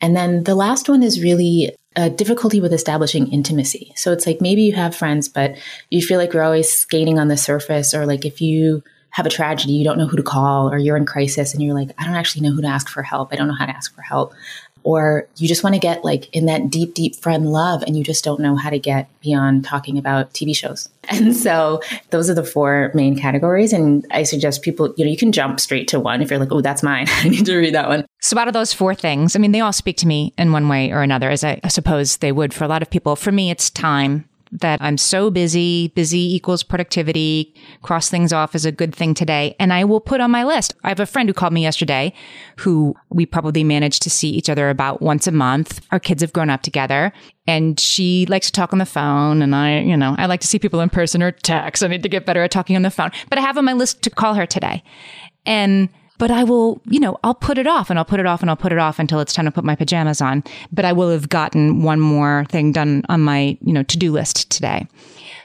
And 0.00 0.14
then 0.16 0.44
the 0.44 0.54
last 0.54 0.88
one 0.88 1.02
is 1.02 1.22
really 1.22 1.74
a 1.96 2.08
difficulty 2.08 2.60
with 2.60 2.72
establishing 2.72 3.28
intimacy. 3.32 3.92
So 3.96 4.12
it's 4.12 4.26
like 4.26 4.40
maybe 4.40 4.62
you 4.62 4.74
have 4.74 4.94
friends, 4.94 5.28
but 5.28 5.56
you 5.90 6.00
feel 6.00 6.18
like 6.18 6.32
you're 6.32 6.42
always 6.42 6.72
skating 6.72 7.18
on 7.18 7.28
the 7.28 7.36
surface, 7.36 7.94
or 7.94 8.06
like 8.06 8.24
if 8.24 8.40
you 8.40 8.82
have 9.10 9.26
a 9.26 9.30
tragedy, 9.30 9.74
you 9.74 9.84
don't 9.84 9.98
know 9.98 10.06
who 10.06 10.16
to 10.16 10.22
call, 10.22 10.70
or 10.70 10.78
you're 10.78 10.96
in 10.96 11.04
crisis 11.04 11.52
and 11.52 11.62
you're 11.62 11.74
like, 11.74 11.90
I 11.98 12.04
don't 12.04 12.14
actually 12.14 12.48
know 12.48 12.54
who 12.54 12.62
to 12.62 12.68
ask 12.68 12.88
for 12.88 13.02
help. 13.02 13.28
I 13.30 13.36
don't 13.36 13.46
know 13.46 13.54
how 13.54 13.66
to 13.66 13.76
ask 13.76 13.94
for 13.94 14.00
help 14.00 14.32
or 14.84 15.28
you 15.36 15.48
just 15.48 15.62
want 15.62 15.74
to 15.74 15.80
get 15.80 16.04
like 16.04 16.34
in 16.34 16.46
that 16.46 16.70
deep, 16.70 16.94
deep 16.94 17.16
friend 17.16 17.50
love 17.50 17.82
and 17.82 17.96
you 17.96 18.04
just 18.04 18.24
don't 18.24 18.40
know 18.40 18.56
how 18.56 18.70
to 18.70 18.78
get 18.78 19.08
beyond 19.20 19.64
talking 19.64 19.98
about 19.98 20.32
TV 20.32 20.54
shows. 20.54 20.88
And 21.10 21.36
so 21.36 21.82
those 22.10 22.30
are 22.30 22.34
the 22.34 22.44
four 22.44 22.92
main 22.94 23.18
categories. 23.18 23.72
And 23.72 24.06
I 24.12 24.22
suggest 24.22 24.62
people, 24.62 24.94
you 24.96 25.04
know, 25.04 25.10
you 25.10 25.16
can 25.16 25.32
jump 25.32 25.58
straight 25.58 25.88
to 25.88 25.98
one 25.98 26.22
if 26.22 26.30
you're 26.30 26.38
like, 26.38 26.52
oh, 26.52 26.60
that's 26.60 26.82
mine. 26.82 27.06
I 27.10 27.28
need 27.28 27.44
to 27.46 27.56
read 27.56 27.74
that 27.74 27.88
one. 27.88 28.06
So 28.20 28.38
out 28.38 28.46
of 28.46 28.54
those 28.54 28.72
four 28.72 28.94
things, 28.94 29.34
I 29.34 29.40
mean, 29.40 29.50
they 29.50 29.60
all 29.60 29.72
speak 29.72 29.96
to 29.98 30.06
me 30.06 30.32
in 30.38 30.52
one 30.52 30.68
way 30.68 30.92
or 30.92 31.02
another, 31.02 31.28
as 31.28 31.42
I 31.42 31.60
suppose 31.68 32.18
they 32.18 32.30
would 32.30 32.54
for 32.54 32.62
a 32.62 32.68
lot 32.68 32.82
of 32.82 32.90
people. 32.90 33.16
For 33.16 33.32
me, 33.32 33.50
it's 33.50 33.68
time 33.68 34.28
that 34.52 34.80
I'm 34.82 34.98
so 34.98 35.30
busy, 35.30 35.88
busy 35.88 36.34
equals 36.34 36.62
productivity, 36.62 37.54
cross 37.80 38.10
things 38.10 38.32
off 38.32 38.54
as 38.54 38.66
a 38.66 38.72
good 38.72 38.94
thing 38.94 39.14
today. 39.14 39.56
And 39.58 39.72
I 39.72 39.84
will 39.84 40.00
put 40.00 40.20
on 40.20 40.30
my 40.30 40.44
list. 40.44 40.74
I 40.84 40.90
have 40.90 41.00
a 41.00 41.06
friend 41.06 41.28
who 41.28 41.32
called 41.32 41.54
me 41.54 41.62
yesterday 41.62 42.12
who 42.58 42.94
we 43.08 43.24
probably 43.24 43.64
manage 43.64 44.00
to 44.00 44.10
see 44.10 44.28
each 44.28 44.50
other 44.50 44.68
about 44.68 45.00
once 45.00 45.26
a 45.26 45.32
month. 45.32 45.80
Our 45.90 45.98
kids 45.98 46.20
have 46.20 46.34
grown 46.34 46.50
up 46.50 46.62
together 46.62 47.12
and 47.46 47.80
she 47.80 48.26
likes 48.26 48.46
to 48.46 48.52
talk 48.52 48.72
on 48.72 48.78
the 48.78 48.86
phone. 48.86 49.40
And 49.40 49.54
I, 49.54 49.80
you 49.80 49.96
know, 49.96 50.14
I 50.18 50.26
like 50.26 50.40
to 50.40 50.46
see 50.46 50.58
people 50.58 50.80
in 50.80 50.90
person 50.90 51.22
or 51.22 51.32
text. 51.32 51.82
I 51.82 51.88
need 51.88 52.02
to 52.02 52.08
get 52.08 52.26
better 52.26 52.42
at 52.42 52.50
talking 52.50 52.76
on 52.76 52.82
the 52.82 52.90
phone, 52.90 53.10
but 53.30 53.38
I 53.38 53.42
have 53.42 53.56
on 53.56 53.64
my 53.64 53.72
list 53.72 54.02
to 54.02 54.10
call 54.10 54.34
her 54.34 54.46
today. 54.46 54.82
And 55.46 55.88
but 56.22 56.30
I 56.30 56.44
will, 56.44 56.80
you 56.84 57.00
know, 57.00 57.18
I'll 57.24 57.34
put 57.34 57.58
it 57.58 57.66
off 57.66 57.90
and 57.90 57.98
I'll 57.98 58.04
put 58.04 58.20
it 58.20 58.26
off 58.26 58.42
and 58.42 58.48
I'll 58.48 58.54
put 58.56 58.70
it 58.70 58.78
off 58.78 59.00
until 59.00 59.18
it's 59.18 59.32
time 59.32 59.44
to 59.46 59.50
put 59.50 59.64
my 59.64 59.74
pajamas 59.74 60.20
on. 60.20 60.44
But 60.70 60.84
I 60.84 60.92
will 60.92 61.10
have 61.10 61.28
gotten 61.28 61.82
one 61.82 61.98
more 61.98 62.44
thing 62.48 62.70
done 62.70 63.02
on 63.08 63.22
my, 63.22 63.58
you 63.60 63.72
know, 63.72 63.82
to 63.82 63.98
do 63.98 64.12
list 64.12 64.48
today. 64.48 64.86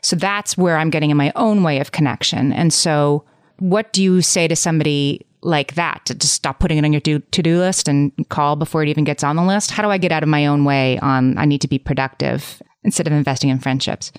So 0.03 0.15
that's 0.15 0.55
where 0.55 0.77
I'm 0.77 0.91
getting 0.91 1.09
in 1.09 1.17
my 1.17 1.31
own 1.35 1.63
way 1.63 1.79
of 1.79 1.93
connection. 1.93 2.53
And 2.53 2.71
so, 2.71 3.23
what 3.57 3.91
do 3.91 4.03
you 4.03 4.21
say 4.21 4.47
to 4.47 4.55
somebody 4.55 5.25
like 5.41 5.73
that 5.73 6.05
to 6.05 6.13
just 6.13 6.35
stop 6.35 6.59
putting 6.59 6.77
it 6.77 6.85
on 6.85 6.93
your 6.93 7.01
to 7.01 7.41
do 7.41 7.57
list 7.57 7.87
and 7.87 8.11
call 8.29 8.55
before 8.55 8.83
it 8.83 8.89
even 8.89 9.03
gets 9.03 9.23
on 9.23 9.35
the 9.35 9.43
list? 9.43 9.71
How 9.71 9.81
do 9.81 9.89
I 9.89 9.97
get 9.97 10.11
out 10.11 10.21
of 10.21 10.29
my 10.29 10.45
own 10.45 10.63
way 10.63 10.99
on 10.99 11.39
I 11.39 11.45
need 11.45 11.61
to 11.61 11.67
be 11.67 11.79
productive 11.79 12.61
instead 12.83 13.07
of 13.07 13.13
investing 13.13 13.49
in 13.49 13.57
friendships? 13.57 14.11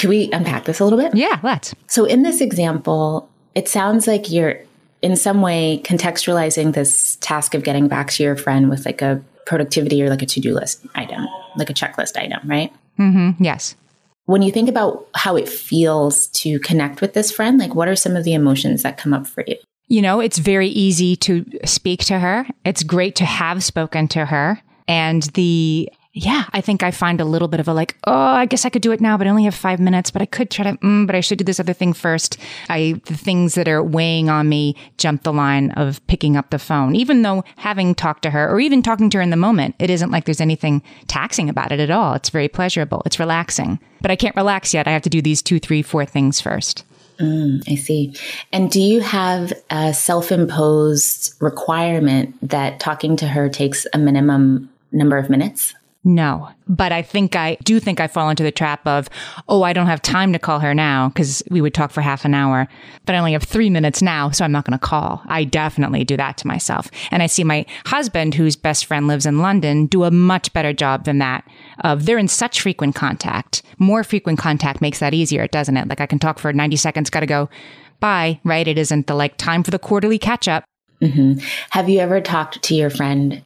Can 0.00 0.08
we 0.08 0.32
unpack 0.32 0.64
this 0.64 0.80
a 0.80 0.84
little 0.84 0.98
bit? 0.98 1.14
Yeah, 1.14 1.40
let's. 1.42 1.74
So, 1.88 2.06
in 2.06 2.22
this 2.22 2.40
example, 2.40 3.28
it 3.54 3.68
sounds 3.68 4.06
like 4.06 4.30
you're 4.30 4.62
in 5.06 5.14
some 5.14 5.40
way 5.40 5.80
contextualizing 5.84 6.74
this 6.74 7.16
task 7.20 7.54
of 7.54 7.62
getting 7.62 7.86
back 7.86 8.10
to 8.10 8.24
your 8.24 8.34
friend 8.34 8.68
with 8.68 8.84
like 8.84 9.00
a 9.02 9.22
productivity 9.46 10.02
or 10.02 10.10
like 10.10 10.20
a 10.20 10.26
to-do 10.26 10.52
list 10.52 10.84
item, 10.96 11.28
like 11.56 11.70
a 11.70 11.72
checklist 11.72 12.16
item, 12.16 12.40
right? 12.44 12.72
Mm-hmm. 12.98 13.42
Yes. 13.42 13.76
When 14.24 14.42
you 14.42 14.50
think 14.50 14.68
about 14.68 15.06
how 15.14 15.36
it 15.36 15.48
feels 15.48 16.26
to 16.40 16.58
connect 16.58 17.00
with 17.00 17.14
this 17.14 17.30
friend, 17.30 17.56
like 17.56 17.72
what 17.72 17.86
are 17.86 17.94
some 17.94 18.16
of 18.16 18.24
the 18.24 18.34
emotions 18.34 18.82
that 18.82 18.98
come 18.98 19.14
up 19.14 19.28
for 19.28 19.44
you? 19.46 19.54
You 19.86 20.02
know, 20.02 20.18
it's 20.18 20.38
very 20.38 20.70
easy 20.70 21.14
to 21.18 21.44
speak 21.64 22.00
to 22.06 22.18
her. 22.18 22.44
It's 22.64 22.82
great 22.82 23.14
to 23.16 23.24
have 23.24 23.62
spoken 23.62 24.08
to 24.08 24.26
her. 24.26 24.60
And 24.88 25.22
the 25.34 25.88
yeah, 26.18 26.44
I 26.54 26.62
think 26.62 26.82
I 26.82 26.92
find 26.92 27.20
a 27.20 27.26
little 27.26 27.46
bit 27.46 27.60
of 27.60 27.68
a 27.68 27.74
like, 27.74 27.94
oh, 28.04 28.10
I 28.10 28.46
guess 28.46 28.64
I 28.64 28.70
could 28.70 28.80
do 28.80 28.90
it 28.90 29.02
now, 29.02 29.18
but 29.18 29.26
I 29.26 29.30
only 29.30 29.44
have 29.44 29.54
five 29.54 29.78
minutes, 29.78 30.10
but 30.10 30.22
I 30.22 30.24
could 30.26 30.50
try 30.50 30.64
to, 30.64 30.78
mm, 30.78 31.06
but 31.06 31.14
I 31.14 31.20
should 31.20 31.36
do 31.36 31.44
this 31.44 31.60
other 31.60 31.74
thing 31.74 31.92
first. 31.92 32.38
I, 32.70 32.98
the 33.04 33.18
things 33.18 33.54
that 33.54 33.68
are 33.68 33.82
weighing 33.82 34.30
on 34.30 34.48
me 34.48 34.76
jump 34.96 35.24
the 35.24 35.32
line 35.32 35.72
of 35.72 36.04
picking 36.06 36.34
up 36.34 36.48
the 36.48 36.58
phone, 36.58 36.96
even 36.96 37.20
though 37.20 37.44
having 37.56 37.94
talked 37.94 38.22
to 38.22 38.30
her 38.30 38.48
or 38.48 38.60
even 38.60 38.82
talking 38.82 39.10
to 39.10 39.18
her 39.18 39.22
in 39.22 39.28
the 39.28 39.36
moment, 39.36 39.74
it 39.78 39.90
isn't 39.90 40.10
like 40.10 40.24
there's 40.24 40.40
anything 40.40 40.82
taxing 41.06 41.50
about 41.50 41.70
it 41.70 41.80
at 41.80 41.90
all. 41.90 42.14
It's 42.14 42.30
very 42.30 42.48
pleasurable. 42.48 43.02
It's 43.04 43.20
relaxing, 43.20 43.78
but 44.00 44.10
I 44.10 44.16
can't 44.16 44.36
relax 44.36 44.72
yet. 44.72 44.88
I 44.88 44.92
have 44.92 45.02
to 45.02 45.10
do 45.10 45.20
these 45.20 45.42
two, 45.42 45.60
three, 45.60 45.82
four 45.82 46.06
things 46.06 46.40
first. 46.40 46.86
Mm, 47.18 47.62
I 47.70 47.74
see. 47.74 48.14
And 48.52 48.70
do 48.70 48.80
you 48.80 49.02
have 49.02 49.52
a 49.68 49.92
self 49.92 50.32
imposed 50.32 51.34
requirement 51.42 52.36
that 52.40 52.80
talking 52.80 53.16
to 53.16 53.28
her 53.28 53.50
takes 53.50 53.86
a 53.92 53.98
minimum 53.98 54.70
number 54.92 55.18
of 55.18 55.28
minutes? 55.28 55.74
No, 56.08 56.48
but 56.68 56.92
I 56.92 57.02
think 57.02 57.34
I 57.34 57.56
do 57.64 57.80
think 57.80 57.98
I 57.98 58.06
fall 58.06 58.30
into 58.30 58.44
the 58.44 58.52
trap 58.52 58.86
of, 58.86 59.08
oh, 59.48 59.64
I 59.64 59.72
don't 59.72 59.88
have 59.88 60.00
time 60.00 60.32
to 60.32 60.38
call 60.38 60.60
her 60.60 60.72
now 60.72 61.08
because 61.08 61.42
we 61.50 61.60
would 61.60 61.74
talk 61.74 61.90
for 61.90 62.00
half 62.00 62.24
an 62.24 62.32
hour, 62.32 62.68
but 63.06 63.16
I 63.16 63.18
only 63.18 63.32
have 63.32 63.42
three 63.42 63.68
minutes 63.68 64.00
now, 64.00 64.30
so 64.30 64.44
I'm 64.44 64.52
not 64.52 64.64
going 64.64 64.78
to 64.78 64.86
call. 64.86 65.20
I 65.26 65.42
definitely 65.42 66.04
do 66.04 66.16
that 66.16 66.36
to 66.36 66.46
myself. 66.46 66.88
And 67.10 67.24
I 67.24 67.26
see 67.26 67.42
my 67.42 67.66
husband, 67.86 68.36
whose 68.36 68.54
best 68.54 68.86
friend 68.86 69.08
lives 69.08 69.26
in 69.26 69.40
London, 69.40 69.86
do 69.86 70.04
a 70.04 70.12
much 70.12 70.52
better 70.52 70.72
job 70.72 71.06
than 71.06 71.18
that. 71.18 71.44
Of 71.80 72.06
they're 72.06 72.18
in 72.18 72.28
such 72.28 72.60
frequent 72.60 72.94
contact. 72.94 73.62
More 73.80 74.04
frequent 74.04 74.38
contact 74.38 74.80
makes 74.80 75.00
that 75.00 75.12
easier, 75.12 75.48
doesn't 75.48 75.76
it? 75.76 75.88
Like 75.88 76.00
I 76.00 76.06
can 76.06 76.20
talk 76.20 76.38
for 76.38 76.52
90 76.52 76.76
seconds, 76.76 77.10
got 77.10 77.20
to 77.20 77.26
go. 77.26 77.50
Bye, 77.98 78.38
right? 78.44 78.68
It 78.68 78.78
isn't 78.78 79.08
the 79.08 79.16
like 79.16 79.38
time 79.38 79.64
for 79.64 79.72
the 79.72 79.80
quarterly 79.80 80.20
catch 80.20 80.46
up. 80.46 80.62
Mm-hmm. 81.02 81.44
Have 81.70 81.88
you 81.88 81.98
ever 81.98 82.20
talked 82.20 82.62
to 82.62 82.76
your 82.76 82.90
friend 82.90 83.42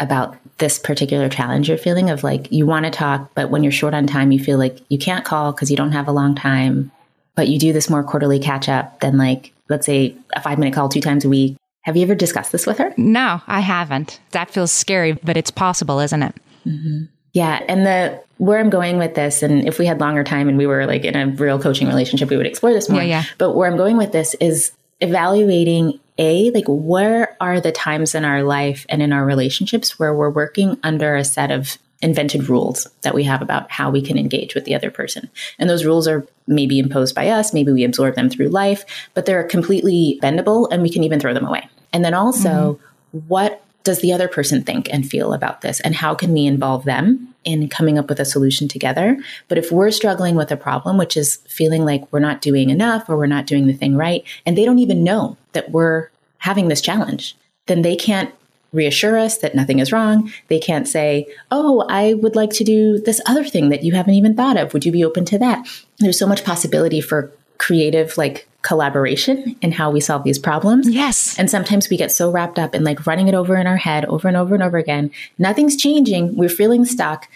about 0.00 0.36
this 0.58 0.78
particular 0.78 1.28
challenge 1.28 1.68
you're 1.68 1.78
feeling 1.78 2.10
of 2.10 2.22
like 2.22 2.50
you 2.52 2.66
want 2.66 2.84
to 2.84 2.90
talk, 2.90 3.30
but 3.34 3.50
when 3.50 3.62
you're 3.62 3.72
short 3.72 3.94
on 3.94 4.06
time, 4.06 4.32
you 4.32 4.42
feel 4.42 4.58
like 4.58 4.78
you 4.88 4.98
can't 4.98 5.24
call 5.24 5.52
because 5.52 5.70
you 5.70 5.76
don't 5.76 5.92
have 5.92 6.08
a 6.08 6.12
long 6.12 6.34
time, 6.34 6.90
but 7.34 7.48
you 7.48 7.58
do 7.58 7.72
this 7.72 7.90
more 7.90 8.02
quarterly 8.02 8.38
catch 8.38 8.68
up 8.68 9.00
than 9.00 9.16
like, 9.16 9.52
let's 9.68 9.86
say, 9.86 10.14
a 10.34 10.40
five 10.40 10.58
minute 10.58 10.74
call 10.74 10.88
two 10.88 11.00
times 11.00 11.24
a 11.24 11.28
week. 11.28 11.56
Have 11.82 11.96
you 11.96 12.02
ever 12.02 12.14
discussed 12.14 12.52
this 12.52 12.66
with 12.66 12.78
her? 12.78 12.92
No, 12.96 13.40
I 13.46 13.60
haven't. 13.60 14.20
That 14.32 14.50
feels 14.50 14.70
scary, 14.70 15.12
but 15.12 15.36
it's 15.36 15.50
possible, 15.50 16.00
isn't 16.00 16.22
it? 16.22 16.34
Mm-hmm. 16.66 17.04
Yeah. 17.32 17.64
And 17.68 17.86
the 17.86 18.22
where 18.38 18.58
I'm 18.58 18.70
going 18.70 18.98
with 18.98 19.14
this, 19.14 19.42
and 19.42 19.66
if 19.66 19.78
we 19.78 19.86
had 19.86 20.00
longer 20.00 20.24
time 20.24 20.48
and 20.48 20.58
we 20.58 20.66
were 20.66 20.86
like 20.86 21.04
in 21.04 21.16
a 21.16 21.26
real 21.26 21.58
coaching 21.58 21.88
relationship, 21.88 22.30
we 22.30 22.36
would 22.36 22.46
explore 22.46 22.72
this 22.72 22.88
more. 22.88 23.00
Yeah, 23.02 23.08
yeah. 23.08 23.24
But 23.38 23.52
where 23.52 23.70
I'm 23.70 23.76
going 23.76 23.96
with 23.96 24.12
this 24.12 24.34
is 24.34 24.72
evaluating 25.00 25.98
a 26.18 26.50
like 26.50 26.64
where 26.66 27.36
are 27.40 27.60
the 27.60 27.72
times 27.72 28.14
in 28.14 28.24
our 28.24 28.42
life 28.42 28.84
and 28.88 29.02
in 29.02 29.12
our 29.12 29.24
relationships 29.24 29.98
where 29.98 30.12
we're 30.12 30.30
working 30.30 30.78
under 30.82 31.16
a 31.16 31.24
set 31.24 31.50
of 31.50 31.78
invented 32.00 32.48
rules 32.48 32.86
that 33.02 33.14
we 33.14 33.24
have 33.24 33.42
about 33.42 33.70
how 33.70 33.90
we 33.90 34.00
can 34.00 34.18
engage 34.18 34.54
with 34.54 34.64
the 34.64 34.74
other 34.74 34.90
person. 34.90 35.28
And 35.58 35.68
those 35.68 35.84
rules 35.84 36.06
are 36.06 36.26
maybe 36.46 36.78
imposed 36.78 37.14
by 37.14 37.28
us, 37.28 37.52
maybe 37.52 37.72
we 37.72 37.84
absorb 37.84 38.14
them 38.14 38.30
through 38.30 38.48
life, 38.48 38.84
but 39.14 39.26
they're 39.26 39.44
completely 39.44 40.18
bendable 40.22 40.68
and 40.70 40.82
we 40.82 40.90
can 40.90 41.02
even 41.02 41.18
throw 41.18 41.34
them 41.34 41.46
away. 41.46 41.68
And 41.92 42.04
then 42.04 42.14
also, 42.14 42.74
mm-hmm. 42.74 43.18
what 43.26 43.64
does 43.82 44.00
the 44.00 44.12
other 44.12 44.28
person 44.28 44.62
think 44.62 44.92
and 44.92 45.08
feel 45.08 45.32
about 45.32 45.62
this? 45.62 45.80
And 45.80 45.94
how 45.94 46.14
can 46.14 46.32
we 46.32 46.44
involve 46.44 46.84
them 46.84 47.34
in 47.44 47.68
coming 47.68 47.98
up 47.98 48.08
with 48.10 48.20
a 48.20 48.24
solution 48.24 48.68
together? 48.68 49.16
But 49.48 49.56
if 49.56 49.72
we're 49.72 49.90
struggling 49.90 50.36
with 50.36 50.52
a 50.52 50.58
problem, 50.58 50.98
which 50.98 51.16
is 51.16 51.36
feeling 51.48 51.86
like 51.86 52.04
we're 52.12 52.18
not 52.18 52.42
doing 52.42 52.68
enough 52.68 53.08
or 53.08 53.16
we're 53.16 53.26
not 53.26 53.46
doing 53.46 53.66
the 53.66 53.72
thing 53.72 53.96
right, 53.96 54.24
and 54.44 54.58
they 54.58 54.66
don't 54.66 54.78
even 54.78 55.02
know 55.02 55.37
that 55.58 55.72
we're 55.72 56.08
having 56.38 56.68
this 56.68 56.80
challenge, 56.80 57.36
then 57.66 57.82
they 57.82 57.96
can't 57.96 58.32
reassure 58.72 59.18
us 59.18 59.38
that 59.38 59.56
nothing 59.56 59.80
is 59.80 59.92
wrong. 59.92 60.32
They 60.46 60.60
can't 60.60 60.86
say, 60.86 61.26
Oh, 61.50 61.84
I 61.88 62.14
would 62.14 62.36
like 62.36 62.50
to 62.50 62.64
do 62.64 63.00
this 63.00 63.20
other 63.26 63.44
thing 63.44 63.70
that 63.70 63.82
you 63.82 63.92
haven't 63.92 64.14
even 64.14 64.36
thought 64.36 64.56
of. 64.56 64.72
Would 64.72 64.84
you 64.84 64.92
be 64.92 65.04
open 65.04 65.24
to 65.26 65.38
that? 65.38 65.66
There's 65.98 66.18
so 66.18 66.26
much 66.26 66.44
possibility 66.44 67.00
for 67.00 67.32
creative, 67.58 68.16
like 68.16 68.48
collaboration 68.62 69.56
in 69.62 69.72
how 69.72 69.90
we 69.90 70.00
solve 70.00 70.22
these 70.22 70.38
problems. 70.38 70.88
Yes. 70.88 71.36
And 71.38 71.50
sometimes 71.50 71.88
we 71.88 71.96
get 71.96 72.12
so 72.12 72.30
wrapped 72.30 72.58
up 72.58 72.74
in 72.74 72.84
like 72.84 73.06
running 73.06 73.26
it 73.26 73.34
over 73.34 73.56
in 73.56 73.66
our 73.66 73.76
head 73.76 74.04
over 74.04 74.28
and 74.28 74.36
over 74.36 74.54
and 74.54 74.62
over 74.62 74.78
again. 74.78 75.10
Nothing's 75.38 75.76
changing. 75.76 76.36
We're 76.36 76.48
feeling 76.48 76.84
stuck. 76.84 77.28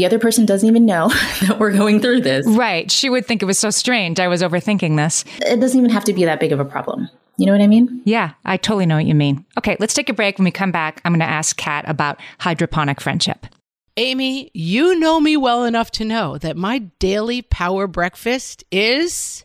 The 0.00 0.06
other 0.06 0.18
person 0.18 0.46
doesn't 0.46 0.66
even 0.66 0.86
know 0.86 1.08
that 1.42 1.58
we're 1.58 1.72
going 1.72 2.00
through 2.00 2.22
this. 2.22 2.46
Right. 2.46 2.90
She 2.90 3.10
would 3.10 3.26
think 3.26 3.42
it 3.42 3.44
was 3.44 3.58
so 3.58 3.68
strange. 3.68 4.18
I 4.18 4.28
was 4.28 4.40
overthinking 4.40 4.96
this. 4.96 5.26
It 5.42 5.60
doesn't 5.60 5.78
even 5.78 5.90
have 5.90 6.04
to 6.04 6.14
be 6.14 6.24
that 6.24 6.40
big 6.40 6.52
of 6.52 6.58
a 6.58 6.64
problem. 6.64 7.10
You 7.36 7.44
know 7.44 7.52
what 7.52 7.60
I 7.60 7.66
mean? 7.66 8.00
Yeah, 8.06 8.32
I 8.46 8.56
totally 8.56 8.86
know 8.86 8.96
what 8.96 9.04
you 9.04 9.14
mean. 9.14 9.44
Okay, 9.58 9.76
let's 9.78 9.92
take 9.92 10.08
a 10.08 10.14
break. 10.14 10.38
When 10.38 10.46
we 10.46 10.52
come 10.52 10.72
back, 10.72 11.02
I'm 11.04 11.12
going 11.12 11.20
to 11.20 11.26
ask 11.26 11.54
Kat 11.54 11.84
about 11.86 12.18
hydroponic 12.38 12.98
friendship. 12.98 13.44
Amy, 13.98 14.50
you 14.54 14.98
know 14.98 15.20
me 15.20 15.36
well 15.36 15.64
enough 15.64 15.90
to 15.90 16.06
know 16.06 16.38
that 16.38 16.56
my 16.56 16.78
daily 16.98 17.42
power 17.42 17.86
breakfast 17.86 18.64
is 18.72 19.44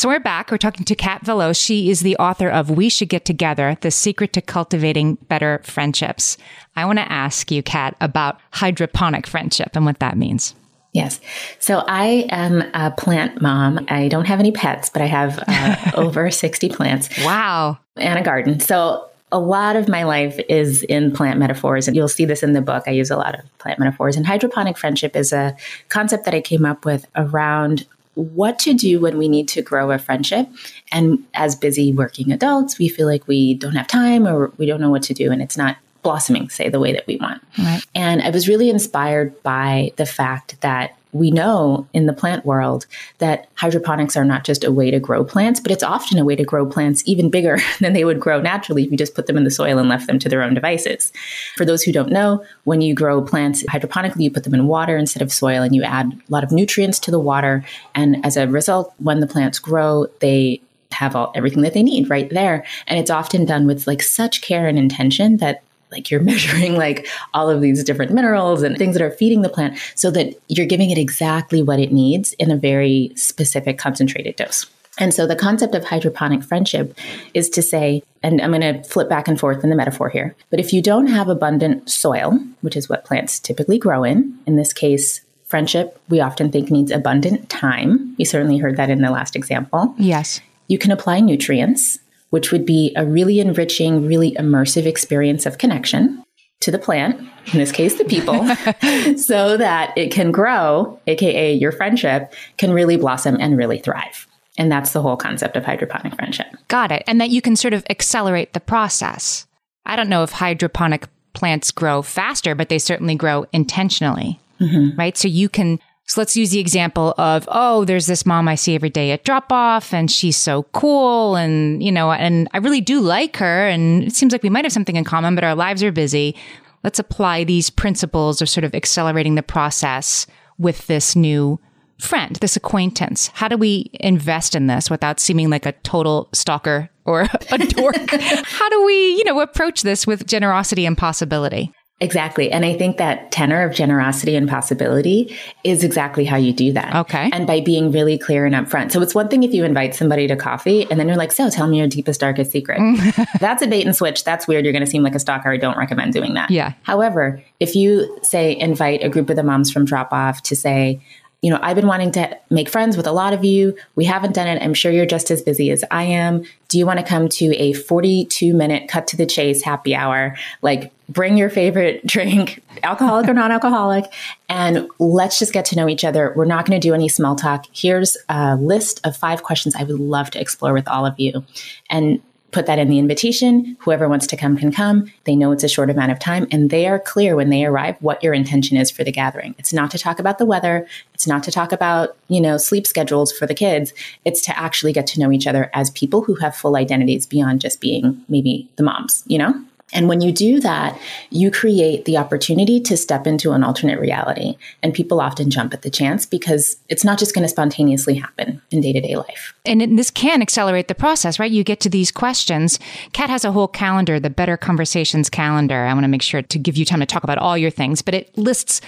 So 0.00 0.08
we're 0.08 0.18
back. 0.18 0.50
We're 0.50 0.56
talking 0.56 0.86
to 0.86 0.94
Kat 0.94 1.26
Velo. 1.26 1.52
She 1.52 1.90
is 1.90 2.00
the 2.00 2.16
author 2.16 2.48
of 2.48 2.70
We 2.70 2.88
Should 2.88 3.10
Get 3.10 3.26
Together, 3.26 3.76
The 3.82 3.90
Secret 3.90 4.32
to 4.32 4.40
Cultivating 4.40 5.16
Better 5.28 5.60
Friendships. 5.62 6.38
I 6.74 6.86
want 6.86 7.00
to 7.00 7.12
ask 7.12 7.50
you, 7.50 7.62
Kat, 7.62 7.96
about 8.00 8.40
hydroponic 8.50 9.26
friendship 9.26 9.72
and 9.74 9.84
what 9.84 9.98
that 9.98 10.16
means. 10.16 10.54
Yes. 10.94 11.20
So 11.58 11.84
I 11.86 12.26
am 12.30 12.62
a 12.72 12.92
plant 12.92 13.42
mom. 13.42 13.84
I 13.90 14.08
don't 14.08 14.24
have 14.24 14.40
any 14.40 14.52
pets, 14.52 14.88
but 14.88 15.02
I 15.02 15.04
have 15.04 15.44
uh, 15.46 15.92
over 15.96 16.30
60 16.30 16.70
plants. 16.70 17.10
Wow. 17.22 17.78
And 17.96 18.18
a 18.18 18.22
garden. 18.22 18.58
So 18.58 19.06
a 19.30 19.38
lot 19.38 19.76
of 19.76 19.86
my 19.86 20.04
life 20.04 20.40
is 20.48 20.82
in 20.84 21.12
plant 21.12 21.38
metaphors, 21.38 21.86
and 21.86 21.94
you'll 21.94 22.08
see 22.08 22.24
this 22.24 22.42
in 22.42 22.54
the 22.54 22.62
book. 22.62 22.84
I 22.86 22.92
use 22.92 23.10
a 23.10 23.18
lot 23.18 23.38
of 23.38 23.58
plant 23.58 23.78
metaphors. 23.78 24.16
And 24.16 24.26
hydroponic 24.26 24.78
friendship 24.78 25.14
is 25.14 25.30
a 25.30 25.54
concept 25.90 26.24
that 26.24 26.32
I 26.32 26.40
came 26.40 26.64
up 26.64 26.86
with 26.86 27.06
around 27.16 27.86
what 28.20 28.58
to 28.60 28.74
do 28.74 29.00
when 29.00 29.18
we 29.18 29.28
need 29.28 29.48
to 29.48 29.62
grow 29.62 29.90
a 29.90 29.98
friendship. 29.98 30.48
And 30.92 31.24
as 31.34 31.54
busy 31.56 31.92
working 31.92 32.32
adults, 32.32 32.78
we 32.78 32.88
feel 32.88 33.06
like 33.06 33.26
we 33.26 33.54
don't 33.54 33.74
have 33.74 33.86
time 33.86 34.26
or 34.26 34.52
we 34.56 34.66
don't 34.66 34.80
know 34.80 34.90
what 34.90 35.02
to 35.04 35.14
do, 35.14 35.30
and 35.32 35.42
it's 35.42 35.56
not 35.56 35.76
blossoming, 36.02 36.48
say, 36.48 36.68
the 36.68 36.80
way 36.80 36.92
that 36.92 37.06
we 37.06 37.16
want. 37.16 37.42
Right. 37.58 37.82
And 37.94 38.22
I 38.22 38.30
was 38.30 38.48
really 38.48 38.70
inspired 38.70 39.42
by 39.42 39.92
the 39.96 40.06
fact 40.06 40.60
that 40.62 40.96
we 41.12 41.30
know 41.30 41.86
in 41.92 42.06
the 42.06 42.12
plant 42.12 42.44
world 42.44 42.86
that 43.18 43.48
hydroponics 43.54 44.16
are 44.16 44.24
not 44.24 44.44
just 44.44 44.64
a 44.64 44.72
way 44.72 44.90
to 44.90 45.00
grow 45.00 45.24
plants, 45.24 45.60
but 45.60 45.72
it's 45.72 45.82
often 45.82 46.18
a 46.18 46.24
way 46.24 46.36
to 46.36 46.44
grow 46.44 46.66
plants 46.66 47.02
even 47.06 47.30
bigger 47.30 47.58
than 47.80 47.92
they 47.92 48.04
would 48.04 48.20
grow 48.20 48.40
naturally 48.40 48.84
if 48.84 48.90
you 48.90 48.96
just 48.96 49.14
put 49.14 49.26
them 49.26 49.36
in 49.36 49.44
the 49.44 49.50
soil 49.50 49.78
and 49.78 49.88
left 49.88 50.06
them 50.06 50.18
to 50.18 50.28
their 50.28 50.42
own 50.42 50.54
devices. 50.54 51.12
For 51.56 51.64
those 51.64 51.82
who 51.82 51.92
don't 51.92 52.12
know, 52.12 52.44
when 52.64 52.80
you 52.80 52.94
grow 52.94 53.22
plants 53.22 53.62
hydroponically, 53.64 54.22
you 54.22 54.30
put 54.30 54.44
them 54.44 54.54
in 54.54 54.66
water 54.66 54.96
instead 54.96 55.22
of 55.22 55.32
soil 55.32 55.62
and 55.62 55.74
you 55.74 55.82
add 55.82 56.12
a 56.12 56.32
lot 56.32 56.44
of 56.44 56.52
nutrients 56.52 56.98
to 57.00 57.10
the 57.10 57.18
water. 57.18 57.64
And 57.94 58.24
as 58.24 58.36
a 58.36 58.46
result, 58.46 58.94
when 58.98 59.20
the 59.20 59.26
plants 59.26 59.58
grow, 59.58 60.06
they 60.20 60.60
have 60.92 61.14
all 61.14 61.32
everything 61.34 61.62
that 61.62 61.72
they 61.72 61.84
need 61.84 62.10
right 62.10 62.28
there 62.30 62.64
and 62.88 62.98
it's 62.98 63.10
often 63.10 63.44
done 63.44 63.64
with 63.64 63.86
like 63.86 64.02
such 64.02 64.42
care 64.42 64.66
and 64.66 64.76
intention 64.76 65.36
that 65.36 65.62
like 65.90 66.10
you're 66.10 66.20
measuring 66.32 66.76
like 66.76 67.06
all 67.34 67.48
of 67.48 67.60
these 67.60 67.84
different 67.84 68.12
minerals 68.12 68.62
and 68.62 68.76
things 68.76 68.94
that 68.94 69.02
are 69.02 69.10
feeding 69.10 69.42
the 69.42 69.48
plant 69.48 69.78
so 69.94 70.10
that 70.10 70.34
you're 70.48 70.66
giving 70.66 70.90
it 70.90 70.98
exactly 70.98 71.62
what 71.62 71.78
it 71.78 71.92
needs 71.92 72.32
in 72.34 72.50
a 72.50 72.56
very 72.56 73.12
specific 73.16 73.78
concentrated 73.78 74.36
dose. 74.36 74.66
And 74.98 75.14
so 75.14 75.26
the 75.26 75.36
concept 75.36 75.74
of 75.74 75.84
hydroponic 75.84 76.42
friendship 76.42 76.96
is 77.32 77.48
to 77.50 77.62
say, 77.62 78.02
and 78.22 78.40
I'm 78.42 78.50
going 78.50 78.60
to 78.60 78.82
flip 78.88 79.08
back 79.08 79.28
and 79.28 79.40
forth 79.40 79.64
in 79.64 79.70
the 79.70 79.76
metaphor 79.76 80.10
here, 80.10 80.36
but 80.50 80.60
if 80.60 80.72
you 80.72 80.82
don't 80.82 81.06
have 81.06 81.28
abundant 81.28 81.88
soil, 81.88 82.38
which 82.60 82.76
is 82.76 82.88
what 82.88 83.04
plants 83.04 83.38
typically 83.38 83.78
grow 83.78 84.04
in, 84.04 84.38
in 84.46 84.56
this 84.56 84.72
case, 84.74 85.22
friendship, 85.46 86.00
we 86.08 86.20
often 86.20 86.52
think 86.52 86.70
needs 86.70 86.90
abundant 86.90 87.48
time. 87.48 88.14
We 88.18 88.24
certainly 88.24 88.58
heard 88.58 88.76
that 88.76 88.90
in 88.90 89.00
the 89.00 89.10
last 89.10 89.34
example. 89.34 89.94
Yes. 89.96 90.40
You 90.68 90.78
can 90.78 90.92
apply 90.92 91.20
nutrients 91.20 91.98
which 92.30 92.50
would 92.50 92.64
be 92.64 92.92
a 92.96 93.04
really 93.04 93.40
enriching, 93.40 94.06
really 94.06 94.32
immersive 94.32 94.86
experience 94.86 95.46
of 95.46 95.58
connection 95.58 96.24
to 96.60 96.70
the 96.70 96.78
plant, 96.78 97.18
in 97.52 97.58
this 97.58 97.72
case, 97.72 97.96
the 97.96 98.04
people, 98.04 98.44
so 99.16 99.56
that 99.56 99.92
it 99.96 100.12
can 100.12 100.30
grow, 100.30 100.98
AKA 101.06 101.54
your 101.54 101.72
friendship, 101.72 102.34
can 102.58 102.72
really 102.72 102.96
blossom 102.96 103.36
and 103.40 103.56
really 103.56 103.78
thrive. 103.78 104.26
And 104.58 104.70
that's 104.70 104.92
the 104.92 105.00
whole 105.00 105.16
concept 105.16 105.56
of 105.56 105.64
hydroponic 105.64 106.14
friendship. 106.14 106.46
Got 106.68 106.92
it. 106.92 107.02
And 107.06 107.20
that 107.20 107.30
you 107.30 107.40
can 107.40 107.56
sort 107.56 107.72
of 107.72 107.84
accelerate 107.88 108.52
the 108.52 108.60
process. 108.60 109.46
I 109.86 109.96
don't 109.96 110.10
know 110.10 110.22
if 110.22 110.32
hydroponic 110.32 111.08
plants 111.32 111.70
grow 111.70 112.02
faster, 112.02 112.54
but 112.54 112.68
they 112.68 112.78
certainly 112.78 113.14
grow 113.14 113.46
intentionally. 113.52 114.38
Mm-hmm. 114.60 114.98
Right. 114.98 115.16
So 115.16 115.28
you 115.28 115.48
can 115.48 115.78
so 116.10 116.20
let's 116.20 116.34
use 116.36 116.50
the 116.50 116.58
example 116.58 117.14
of, 117.18 117.48
oh, 117.52 117.84
there's 117.84 118.06
this 118.06 118.26
mom 118.26 118.48
I 118.48 118.56
see 118.56 118.74
every 118.74 118.90
day 118.90 119.12
at 119.12 119.22
drop 119.22 119.52
off 119.52 119.94
and 119.94 120.10
she's 120.10 120.36
so 120.36 120.64
cool. 120.72 121.36
And, 121.36 121.80
you 121.80 121.92
know, 121.92 122.10
and 122.10 122.48
I 122.52 122.58
really 122.58 122.80
do 122.80 123.00
like 123.00 123.36
her. 123.36 123.68
And 123.68 124.02
it 124.02 124.12
seems 124.12 124.32
like 124.32 124.42
we 124.42 124.50
might 124.50 124.64
have 124.64 124.72
something 124.72 124.96
in 124.96 125.04
common, 125.04 125.36
but 125.36 125.44
our 125.44 125.54
lives 125.54 125.84
are 125.84 125.92
busy. 125.92 126.34
Let's 126.82 126.98
apply 126.98 127.44
these 127.44 127.70
principles 127.70 128.42
of 128.42 128.48
sort 128.48 128.64
of 128.64 128.74
accelerating 128.74 129.36
the 129.36 129.42
process 129.44 130.26
with 130.58 130.84
this 130.88 131.14
new 131.14 131.60
friend, 132.00 132.34
this 132.40 132.56
acquaintance. 132.56 133.28
How 133.28 133.46
do 133.46 133.56
we 133.56 133.88
invest 134.00 134.56
in 134.56 134.66
this 134.66 134.90
without 134.90 135.20
seeming 135.20 135.48
like 135.48 135.64
a 135.64 135.72
total 135.84 136.28
stalker 136.32 136.90
or 137.04 137.20
a 137.52 137.58
dork? 137.58 138.10
How 138.10 138.68
do 138.68 138.84
we, 138.84 139.10
you 139.14 139.22
know, 139.22 139.38
approach 139.38 139.82
this 139.82 140.08
with 140.08 140.26
generosity 140.26 140.86
and 140.86 140.98
possibility? 140.98 141.72
Exactly. 142.00 142.50
And 142.50 142.64
I 142.64 142.76
think 142.76 142.96
that 142.96 143.30
tenor 143.30 143.62
of 143.62 143.74
generosity 143.74 144.34
and 144.34 144.48
possibility 144.48 145.36
is 145.64 145.84
exactly 145.84 146.24
how 146.24 146.36
you 146.36 146.52
do 146.52 146.72
that. 146.72 146.94
Okay. 146.94 147.28
And 147.32 147.46
by 147.46 147.60
being 147.60 147.92
really 147.92 148.16
clear 148.16 148.46
and 148.46 148.54
upfront. 148.54 148.90
So 148.90 149.02
it's 149.02 149.14
one 149.14 149.28
thing 149.28 149.42
if 149.42 149.52
you 149.52 149.64
invite 149.64 149.94
somebody 149.94 150.26
to 150.26 150.34
coffee 150.34 150.90
and 150.90 150.98
then 150.98 151.08
you're 151.08 151.18
like, 151.18 151.30
so 151.30 151.50
tell 151.50 151.68
me 151.68 151.78
your 151.78 151.86
deepest, 151.86 152.20
darkest 152.20 152.52
secret. 152.52 152.80
Mm. 152.80 153.26
That's 153.40 153.62
a 153.62 153.66
bait 153.66 153.84
and 153.84 153.94
switch. 153.94 154.24
That's 154.24 154.48
weird. 154.48 154.64
You're 154.64 154.72
going 154.72 154.84
to 154.84 154.90
seem 154.90 155.02
like 155.02 155.14
a 155.14 155.18
stalker. 155.18 155.50
I 155.50 155.58
don't 155.58 155.76
recommend 155.76 156.14
doing 156.14 156.34
that. 156.34 156.50
Yeah. 156.50 156.72
However, 156.82 157.42
if 157.60 157.76
you 157.76 158.18
say 158.22 158.58
invite 158.58 159.04
a 159.04 159.10
group 159.10 159.28
of 159.28 159.36
the 159.36 159.42
moms 159.42 159.70
from 159.70 159.84
drop 159.84 160.10
off 160.12 160.42
to 160.44 160.56
say, 160.56 161.02
you 161.42 161.50
know, 161.50 161.58
I've 161.62 161.76
been 161.76 161.86
wanting 161.86 162.12
to 162.12 162.38
make 162.50 162.68
friends 162.68 162.96
with 162.96 163.06
a 163.06 163.12
lot 163.12 163.32
of 163.32 163.44
you. 163.44 163.74
We 163.94 164.04
haven't 164.04 164.34
done 164.34 164.46
it. 164.46 164.62
I'm 164.62 164.74
sure 164.74 164.92
you're 164.92 165.06
just 165.06 165.30
as 165.30 165.40
busy 165.40 165.70
as 165.70 165.82
I 165.90 166.02
am. 166.02 166.44
Do 166.68 166.78
you 166.78 166.84
want 166.84 166.98
to 166.98 167.04
come 167.04 167.28
to 167.30 167.56
a 167.56 167.72
42 167.72 168.52
minute 168.52 168.88
cut 168.88 169.06
to 169.08 169.16
the 169.16 169.24
chase 169.24 169.62
happy 169.62 169.94
hour? 169.94 170.36
Like, 170.60 170.92
bring 171.08 171.38
your 171.38 171.48
favorite 171.48 172.06
drink, 172.06 172.62
alcoholic 172.82 173.26
or 173.28 173.34
non 173.34 173.52
alcoholic, 173.52 174.04
and 174.48 174.88
let's 174.98 175.38
just 175.38 175.52
get 175.52 175.64
to 175.66 175.76
know 175.76 175.88
each 175.88 176.04
other. 176.04 176.34
We're 176.36 176.44
not 176.44 176.66
going 176.66 176.78
to 176.78 176.86
do 176.86 176.94
any 176.94 177.08
small 177.08 177.36
talk. 177.36 177.64
Here's 177.72 178.18
a 178.28 178.56
list 178.56 179.00
of 179.04 179.16
five 179.16 179.42
questions 179.42 179.74
I 179.74 179.84
would 179.84 179.98
love 179.98 180.30
to 180.32 180.40
explore 180.40 180.74
with 180.74 180.88
all 180.88 181.06
of 181.06 181.18
you. 181.18 181.44
And 181.88 182.20
put 182.52 182.66
that 182.66 182.78
in 182.78 182.88
the 182.88 182.98
invitation. 182.98 183.76
Whoever 183.80 184.08
wants 184.08 184.26
to 184.28 184.36
come 184.36 184.56
can 184.56 184.72
come. 184.72 185.10
They 185.24 185.36
know 185.36 185.52
it's 185.52 185.64
a 185.64 185.68
short 185.68 185.90
amount 185.90 186.12
of 186.12 186.18
time 186.18 186.46
and 186.50 186.70
they 186.70 186.86
are 186.86 186.98
clear 186.98 187.36
when 187.36 187.50
they 187.50 187.64
arrive 187.64 187.96
what 188.00 188.22
your 188.22 188.34
intention 188.34 188.76
is 188.76 188.90
for 188.90 189.04
the 189.04 189.12
gathering. 189.12 189.54
It's 189.58 189.72
not 189.72 189.90
to 189.92 189.98
talk 189.98 190.18
about 190.18 190.38
the 190.38 190.46
weather. 190.46 190.86
It's 191.14 191.26
not 191.26 191.42
to 191.44 191.52
talk 191.52 191.72
about, 191.72 192.16
you 192.28 192.40
know, 192.40 192.56
sleep 192.56 192.86
schedules 192.86 193.32
for 193.32 193.46
the 193.46 193.54
kids. 193.54 193.92
It's 194.24 194.44
to 194.46 194.58
actually 194.58 194.92
get 194.92 195.06
to 195.08 195.20
know 195.20 195.32
each 195.32 195.46
other 195.46 195.70
as 195.74 195.90
people 195.90 196.22
who 196.22 196.34
have 196.36 196.56
full 196.56 196.76
identities 196.76 197.26
beyond 197.26 197.60
just 197.60 197.80
being 197.80 198.24
maybe 198.28 198.68
the 198.76 198.82
moms, 198.82 199.22
you 199.26 199.38
know? 199.38 199.64
And 199.92 200.08
when 200.08 200.20
you 200.20 200.32
do 200.32 200.60
that, 200.60 200.98
you 201.30 201.50
create 201.50 202.04
the 202.04 202.16
opportunity 202.16 202.80
to 202.80 202.96
step 202.96 203.26
into 203.26 203.52
an 203.52 203.64
alternate 203.64 204.00
reality. 204.00 204.56
And 204.82 204.94
people 204.94 205.20
often 205.20 205.50
jump 205.50 205.74
at 205.74 205.82
the 205.82 205.90
chance 205.90 206.26
because 206.26 206.76
it's 206.88 207.04
not 207.04 207.18
just 207.18 207.34
going 207.34 207.42
to 207.42 207.48
spontaneously 207.48 208.14
happen 208.14 208.60
in 208.70 208.80
day 208.80 208.92
to 208.92 209.00
day 209.00 209.16
life. 209.16 209.54
And 209.64 209.98
this 209.98 210.10
can 210.10 210.42
accelerate 210.42 210.88
the 210.88 210.94
process, 210.94 211.38
right? 211.38 211.50
You 211.50 211.64
get 211.64 211.80
to 211.80 211.90
these 211.90 212.10
questions. 212.10 212.78
Kat 213.12 213.30
has 213.30 213.44
a 213.44 213.52
whole 213.52 213.68
calendar, 213.68 214.20
the 214.20 214.30
Better 214.30 214.56
Conversations 214.56 215.28
calendar. 215.28 215.84
I 215.84 215.92
want 215.92 216.04
to 216.04 216.08
make 216.08 216.22
sure 216.22 216.42
to 216.42 216.58
give 216.58 216.76
you 216.76 216.84
time 216.84 217.00
to 217.00 217.06
talk 217.06 217.24
about 217.24 217.38
all 217.38 217.58
your 217.58 217.70
things, 217.70 218.02
but 218.02 218.14
it 218.14 218.36
lists 218.36 218.80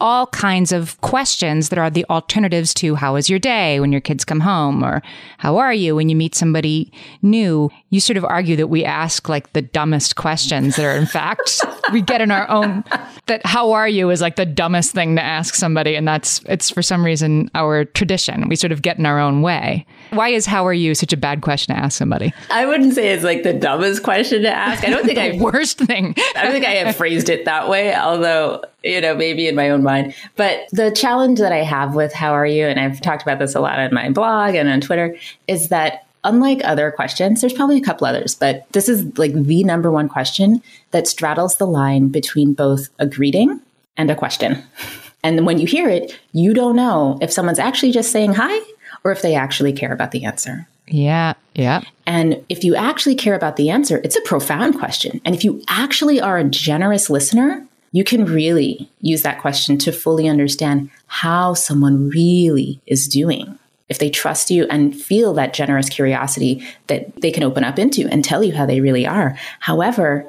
all 0.00 0.26
kinds 0.28 0.72
of 0.72 1.00
questions 1.00 1.68
that 1.68 1.78
are 1.78 1.90
the 1.90 2.06
alternatives 2.10 2.72
to 2.74 2.94
how 2.94 3.14
was 3.14 3.28
your 3.28 3.38
day 3.38 3.80
when 3.80 3.92
your 3.92 4.00
kids 4.00 4.24
come 4.24 4.40
home 4.40 4.82
or 4.82 5.02
how 5.38 5.58
are 5.58 5.74
you 5.74 5.94
when 5.94 6.08
you 6.08 6.16
meet 6.16 6.34
somebody 6.34 6.92
new. 7.22 7.70
You 7.90 8.00
sort 8.00 8.16
of 8.16 8.24
argue 8.24 8.56
that 8.56 8.68
we 8.68 8.84
ask 8.84 9.28
like 9.28 9.52
the 9.52 9.62
dumbest 9.62 10.16
questions 10.16 10.76
that 10.76 10.84
are 10.84 10.96
in 10.96 11.06
fact 11.06 11.60
we 11.92 12.00
get 12.00 12.20
in 12.20 12.30
our 12.30 12.48
own 12.48 12.84
that 13.26 13.44
how 13.44 13.72
are 13.72 13.88
you 13.88 14.10
is 14.10 14.20
like 14.20 14.36
the 14.36 14.46
dumbest 14.46 14.92
thing 14.92 15.16
to 15.16 15.22
ask 15.22 15.54
somebody 15.54 15.94
and 15.94 16.06
that's 16.06 16.40
it's 16.46 16.70
for 16.70 16.82
some 16.82 17.04
reason 17.04 17.50
our 17.54 17.84
tradition. 17.84 18.48
We 18.48 18.56
sort 18.56 18.72
of 18.72 18.82
get 18.82 18.98
in 18.98 19.06
our 19.06 19.20
own 19.20 19.42
way. 19.42 19.86
Why 20.10 20.30
is 20.30 20.46
how 20.46 20.66
are 20.66 20.74
you 20.74 20.94
such 20.94 21.12
a 21.12 21.16
bad 21.16 21.42
question 21.42 21.74
to 21.74 21.80
ask 21.80 21.96
somebody? 21.96 22.32
I 22.50 22.66
wouldn't 22.66 22.94
say 22.94 23.10
it's 23.10 23.24
like 23.24 23.42
the 23.42 23.52
dumbest 23.52 24.02
question 24.02 24.42
to 24.42 24.50
ask. 24.50 24.84
I 24.84 24.90
don't 24.90 25.04
think 25.04 25.18
I 25.18 25.38
worst 25.38 25.78
thing. 25.78 26.14
I 26.36 26.42
don't 26.42 26.52
think 26.52 26.64
I 26.64 26.76
have 26.76 26.96
phrased 26.96 27.28
it 27.28 27.44
that 27.44 27.68
way, 27.68 27.94
although 27.94 28.62
you 28.82 29.00
know, 29.00 29.14
maybe 29.14 29.48
in 29.48 29.54
my 29.54 29.70
own 29.70 29.82
mind. 29.82 30.14
But 30.36 30.68
the 30.72 30.90
challenge 30.90 31.38
that 31.40 31.52
I 31.52 31.62
have 31.62 31.94
with 31.94 32.12
how 32.12 32.32
are 32.32 32.46
you, 32.46 32.66
and 32.66 32.80
I've 32.80 33.00
talked 33.00 33.22
about 33.22 33.38
this 33.38 33.54
a 33.54 33.60
lot 33.60 33.78
on 33.78 33.92
my 33.92 34.10
blog 34.10 34.54
and 34.54 34.68
on 34.68 34.80
Twitter, 34.80 35.16
is 35.48 35.68
that 35.68 36.06
unlike 36.24 36.60
other 36.64 36.90
questions, 36.90 37.40
there's 37.40 37.52
probably 37.52 37.78
a 37.78 37.82
couple 37.82 38.06
others, 38.06 38.34
but 38.34 38.66
this 38.72 38.88
is 38.88 39.18
like 39.18 39.32
the 39.32 39.64
number 39.64 39.90
one 39.90 40.08
question 40.08 40.62
that 40.90 41.06
straddles 41.06 41.56
the 41.56 41.66
line 41.66 42.08
between 42.08 42.52
both 42.52 42.88
a 42.98 43.06
greeting 43.06 43.60
and 43.96 44.10
a 44.10 44.16
question. 44.16 44.62
And 45.22 45.44
when 45.44 45.58
you 45.58 45.66
hear 45.66 45.88
it, 45.88 46.18
you 46.32 46.54
don't 46.54 46.76
know 46.76 47.18
if 47.20 47.30
someone's 47.30 47.58
actually 47.58 47.92
just 47.92 48.10
saying 48.10 48.32
hi 48.32 48.58
or 49.04 49.12
if 49.12 49.22
they 49.22 49.34
actually 49.34 49.72
care 49.72 49.92
about 49.92 50.12
the 50.12 50.24
answer. 50.24 50.66
Yeah, 50.86 51.34
yeah. 51.54 51.82
And 52.06 52.44
if 52.48 52.64
you 52.64 52.74
actually 52.74 53.14
care 53.14 53.34
about 53.34 53.56
the 53.56 53.70
answer, 53.70 54.00
it's 54.02 54.16
a 54.16 54.22
profound 54.22 54.78
question. 54.78 55.20
And 55.24 55.34
if 55.34 55.44
you 55.44 55.62
actually 55.68 56.20
are 56.20 56.38
a 56.38 56.44
generous 56.44 57.10
listener, 57.10 57.66
you 57.92 58.04
can 58.04 58.24
really 58.24 58.88
use 59.00 59.22
that 59.22 59.40
question 59.40 59.78
to 59.78 59.92
fully 59.92 60.28
understand 60.28 60.90
how 61.06 61.54
someone 61.54 62.08
really 62.08 62.80
is 62.86 63.08
doing. 63.08 63.58
If 63.88 63.98
they 63.98 64.10
trust 64.10 64.50
you 64.50 64.66
and 64.70 64.94
feel 64.94 65.34
that 65.34 65.52
generous 65.52 65.88
curiosity 65.88 66.64
that 66.86 67.20
they 67.20 67.32
can 67.32 67.42
open 67.42 67.64
up 67.64 67.78
into 67.78 68.06
and 68.08 68.24
tell 68.24 68.44
you 68.44 68.54
how 68.54 68.64
they 68.64 68.80
really 68.80 69.06
are. 69.06 69.36
However, 69.58 70.24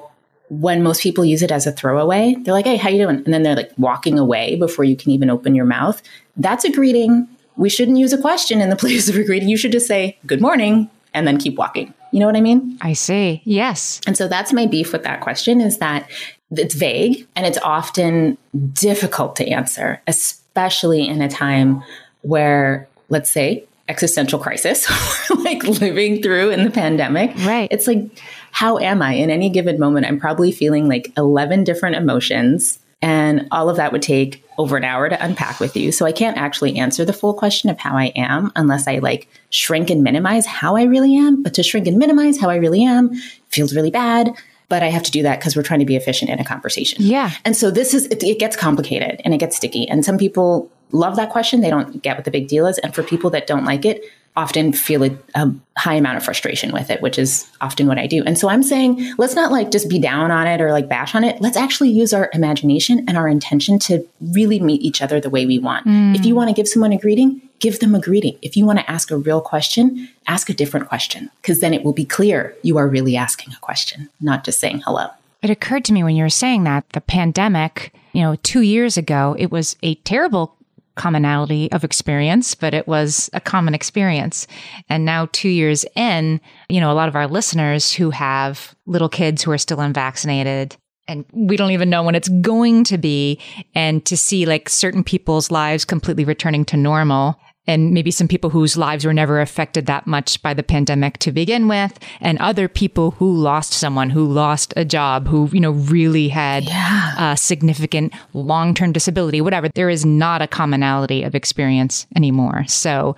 when 0.49 0.81
most 0.81 1.03
people 1.03 1.23
use 1.23 1.43
it 1.43 1.51
as 1.51 1.67
a 1.67 1.71
throwaway, 1.71 2.35
they're 2.41 2.53
like, 2.53 2.65
"Hey, 2.65 2.75
how 2.75 2.89
you 2.89 3.03
doing?" 3.03 3.23
And 3.23 3.33
then 3.33 3.43
they're 3.43 3.55
like 3.55 3.71
walking 3.77 4.17
away 4.17 4.55
before 4.55 4.83
you 4.83 4.97
can 4.97 5.11
even 5.11 5.29
open 5.29 5.55
your 5.55 5.65
mouth. 5.65 6.01
That's 6.35 6.65
a 6.65 6.71
greeting. 6.71 7.27
We 7.55 7.69
shouldn't 7.69 7.99
use 7.99 8.11
a 8.11 8.17
question 8.17 8.59
in 8.59 8.69
the 8.69 8.75
place 8.83 9.07
of 9.07 9.15
a 9.15 9.23
greeting. 9.23 9.47
You 9.47 9.57
should 9.57 9.71
just 9.71 9.87
say, 9.87 10.17
"Good 10.25 10.41
morning," 10.41 10.89
and 11.13 11.27
then 11.27 11.37
keep 11.37 11.55
walking. 11.55 11.93
You 12.11 12.19
know 12.19 12.25
what 12.25 12.35
I 12.35 12.41
mean? 12.41 12.77
I 12.81 12.93
see. 12.93 13.41
Yes. 13.45 14.01
And 14.05 14.17
so 14.17 14.27
that's 14.27 14.51
my 14.51 14.65
beef 14.65 14.91
with 14.91 15.03
that 15.03 15.21
question 15.21 15.61
is 15.61 15.77
that 15.77 16.09
it's 16.51 16.75
vague 16.75 17.27
and 17.35 17.45
it's 17.45 17.57
often 17.59 18.37
difficult 18.73 19.35
to 19.37 19.47
answer, 19.47 20.01
especially 20.07 21.07
in 21.07 21.21
a 21.21 21.29
time 21.29 21.83
where, 22.21 22.87
let's 23.09 23.31
say, 23.31 23.65
existential 23.87 24.39
crisis, 24.39 24.89
like 25.43 25.63
living 25.63 26.21
through 26.21 26.49
in 26.49 26.63
the 26.63 26.71
pandemic. 26.71 27.35
Right. 27.45 27.67
It's 27.71 27.87
like, 27.87 28.21
how 28.51 28.77
am 28.77 29.01
I 29.01 29.13
in 29.13 29.29
any 29.29 29.49
given 29.49 29.79
moment? 29.79 30.05
I'm 30.05 30.19
probably 30.19 30.51
feeling 30.51 30.87
like 30.87 31.11
11 31.17 31.63
different 31.63 31.95
emotions. 31.95 32.79
And 33.01 33.47
all 33.49 33.69
of 33.69 33.77
that 33.77 33.91
would 33.91 34.03
take 34.03 34.45
over 34.59 34.77
an 34.77 34.83
hour 34.83 35.09
to 35.09 35.25
unpack 35.25 35.59
with 35.59 35.75
you. 35.75 35.91
So 35.91 36.05
I 36.05 36.11
can't 36.11 36.37
actually 36.37 36.77
answer 36.77 37.03
the 37.03 37.13
full 37.13 37.33
question 37.33 37.69
of 37.69 37.79
how 37.79 37.97
I 37.97 38.13
am 38.15 38.51
unless 38.55 38.87
I 38.87 38.99
like 38.99 39.27
shrink 39.49 39.89
and 39.89 40.03
minimize 40.03 40.45
how 40.45 40.75
I 40.75 40.83
really 40.83 41.15
am. 41.17 41.41
But 41.41 41.55
to 41.55 41.63
shrink 41.63 41.87
and 41.87 41.97
minimize 41.97 42.39
how 42.39 42.49
I 42.49 42.57
really 42.57 42.83
am 42.83 43.15
feels 43.49 43.75
really 43.75 43.89
bad 43.89 44.35
but 44.71 44.83
I 44.83 44.87
have 44.87 45.03
to 45.03 45.11
do 45.11 45.21
that 45.23 45.37
because 45.37 45.57
we're 45.57 45.63
trying 45.63 45.81
to 45.81 45.85
be 45.85 45.97
efficient 45.97 46.31
in 46.31 46.39
a 46.39 46.45
conversation. 46.45 47.03
Yeah. 47.03 47.31
And 47.43 47.57
so 47.57 47.69
this 47.69 47.93
is, 47.93 48.05
it, 48.05 48.23
it 48.23 48.39
gets 48.39 48.55
complicated 48.55 49.19
and 49.25 49.33
it 49.33 49.37
gets 49.37 49.57
sticky. 49.57 49.85
And 49.89 50.05
some 50.05 50.17
people 50.17 50.71
love 50.93 51.17
that 51.17 51.29
question. 51.29 51.59
They 51.59 51.69
don't 51.69 52.01
get 52.01 52.15
what 52.15 52.23
the 52.23 52.31
big 52.31 52.47
deal 52.47 52.65
is. 52.65 52.77
And 52.77 52.95
for 52.95 53.03
people 53.03 53.29
that 53.31 53.47
don't 53.47 53.65
like 53.65 53.83
it, 53.83 54.01
often 54.37 54.71
feel 54.71 55.03
a, 55.03 55.09
a, 55.35 55.51
high 55.77 55.95
amount 55.95 56.15
of 56.15 56.23
frustration 56.23 56.71
with 56.71 56.89
it, 56.89 57.01
which 57.01 57.19
is 57.19 57.51
often 57.59 57.85
what 57.85 57.97
I 57.97 58.07
do. 58.07 58.23
And 58.25 58.39
so 58.39 58.47
I'm 58.47 58.63
saying, 58.63 59.13
let's 59.17 59.35
not 59.35 59.51
like 59.51 59.71
just 59.71 59.89
be 59.89 59.99
down 59.99 60.31
on 60.31 60.47
it 60.47 60.61
or 60.61 60.71
like 60.71 60.87
bash 60.87 61.13
on 61.15 61.25
it. 61.25 61.41
Let's 61.41 61.57
actually 61.57 61.89
use 61.89 62.13
our 62.13 62.29
imagination 62.31 63.03
and 63.09 63.17
our 63.17 63.27
intention 63.27 63.77
to 63.79 64.07
really 64.21 64.61
meet 64.61 64.81
each 64.83 65.01
other 65.01 65.19
the 65.19 65.29
way 65.29 65.45
we 65.45 65.59
want. 65.59 65.85
Mm. 65.85 66.15
If 66.15 66.25
you 66.25 66.33
want 66.33 66.47
to 66.47 66.53
give 66.53 66.69
someone 66.69 66.93
a 66.93 66.97
greeting, 66.97 67.41
give 67.61 67.79
them 67.79 67.95
a 67.95 68.01
greeting. 68.01 68.37
If 68.41 68.57
you 68.57 68.65
want 68.65 68.79
to 68.79 68.91
ask 68.91 69.11
a 69.11 69.17
real 69.17 69.39
question, 69.39 70.09
ask 70.27 70.49
a 70.49 70.53
different 70.53 70.89
question 70.89 71.29
because 71.41 71.61
then 71.61 71.73
it 71.73 71.83
will 71.83 71.93
be 71.93 72.05
clear 72.05 72.55
you 72.63 72.77
are 72.77 72.87
really 72.87 73.15
asking 73.15 73.53
a 73.53 73.59
question, 73.59 74.09
not 74.19 74.43
just 74.43 74.59
saying 74.59 74.81
hello. 74.85 75.07
It 75.41 75.49
occurred 75.49 75.85
to 75.85 75.93
me 75.93 76.03
when 76.03 76.15
you 76.15 76.23
were 76.23 76.29
saying 76.29 76.65
that 76.65 76.87
the 76.89 77.01
pandemic, 77.01 77.93
you 78.13 78.21
know, 78.21 78.35
two 78.43 78.61
years 78.61 78.97
ago, 78.97 79.35
it 79.39 79.51
was 79.51 79.75
a 79.81 79.95
terrible 79.95 80.55
commonality 80.95 81.71
of 81.71 81.83
experience, 81.83 82.53
but 82.53 82.73
it 82.73 82.87
was 82.87 83.29
a 83.33 83.39
common 83.39 83.73
experience. 83.73 84.45
And 84.89 85.05
now, 85.05 85.29
two 85.31 85.49
years 85.49 85.85
in, 85.95 86.41
you 86.69 86.79
know, 86.79 86.91
a 86.91 86.93
lot 86.93 87.07
of 87.07 87.15
our 87.15 87.27
listeners 87.27 87.93
who 87.93 88.11
have 88.11 88.75
little 88.85 89.09
kids 89.09 89.41
who 89.41 89.51
are 89.51 89.57
still 89.57 89.79
unvaccinated, 89.79 90.75
and 91.07 91.25
we 91.31 91.57
don't 91.57 91.71
even 91.71 91.89
know 91.89 92.03
when 92.03 92.13
it's 92.13 92.29
going 92.29 92.83
to 92.85 92.97
be, 92.97 93.39
and 93.73 94.05
to 94.05 94.15
see 94.15 94.45
like 94.45 94.69
certain 94.69 95.03
people's 95.03 95.49
lives 95.49 95.85
completely 95.85 96.25
returning 96.25 96.65
to 96.65 96.77
normal 96.77 97.39
and 97.67 97.93
maybe 97.93 98.09
some 98.09 98.27
people 98.27 98.49
whose 98.49 98.75
lives 98.75 99.05
were 99.05 99.13
never 99.13 99.39
affected 99.39 99.85
that 99.85 100.07
much 100.07 100.41
by 100.41 100.53
the 100.53 100.63
pandemic 100.63 101.19
to 101.19 101.31
begin 101.31 101.67
with 101.67 101.99
and 102.19 102.37
other 102.39 102.67
people 102.67 103.11
who 103.11 103.31
lost 103.31 103.73
someone 103.73 104.09
who 104.09 104.25
lost 104.25 104.73
a 104.75 104.85
job 104.85 105.27
who 105.27 105.47
you 105.51 105.59
know 105.59 105.71
really 105.71 106.27
had 106.27 106.63
yeah. 106.63 107.33
a 107.33 107.37
significant 107.37 108.13
long-term 108.33 108.91
disability 108.91 109.41
whatever. 109.41 109.69
There 109.69 109.89
is 109.89 110.05
not 110.05 110.41
a 110.41 110.47
commonality 110.47 111.23
of 111.23 111.35
experience 111.35 112.07
anymore. 112.15 112.65
So 112.67 113.15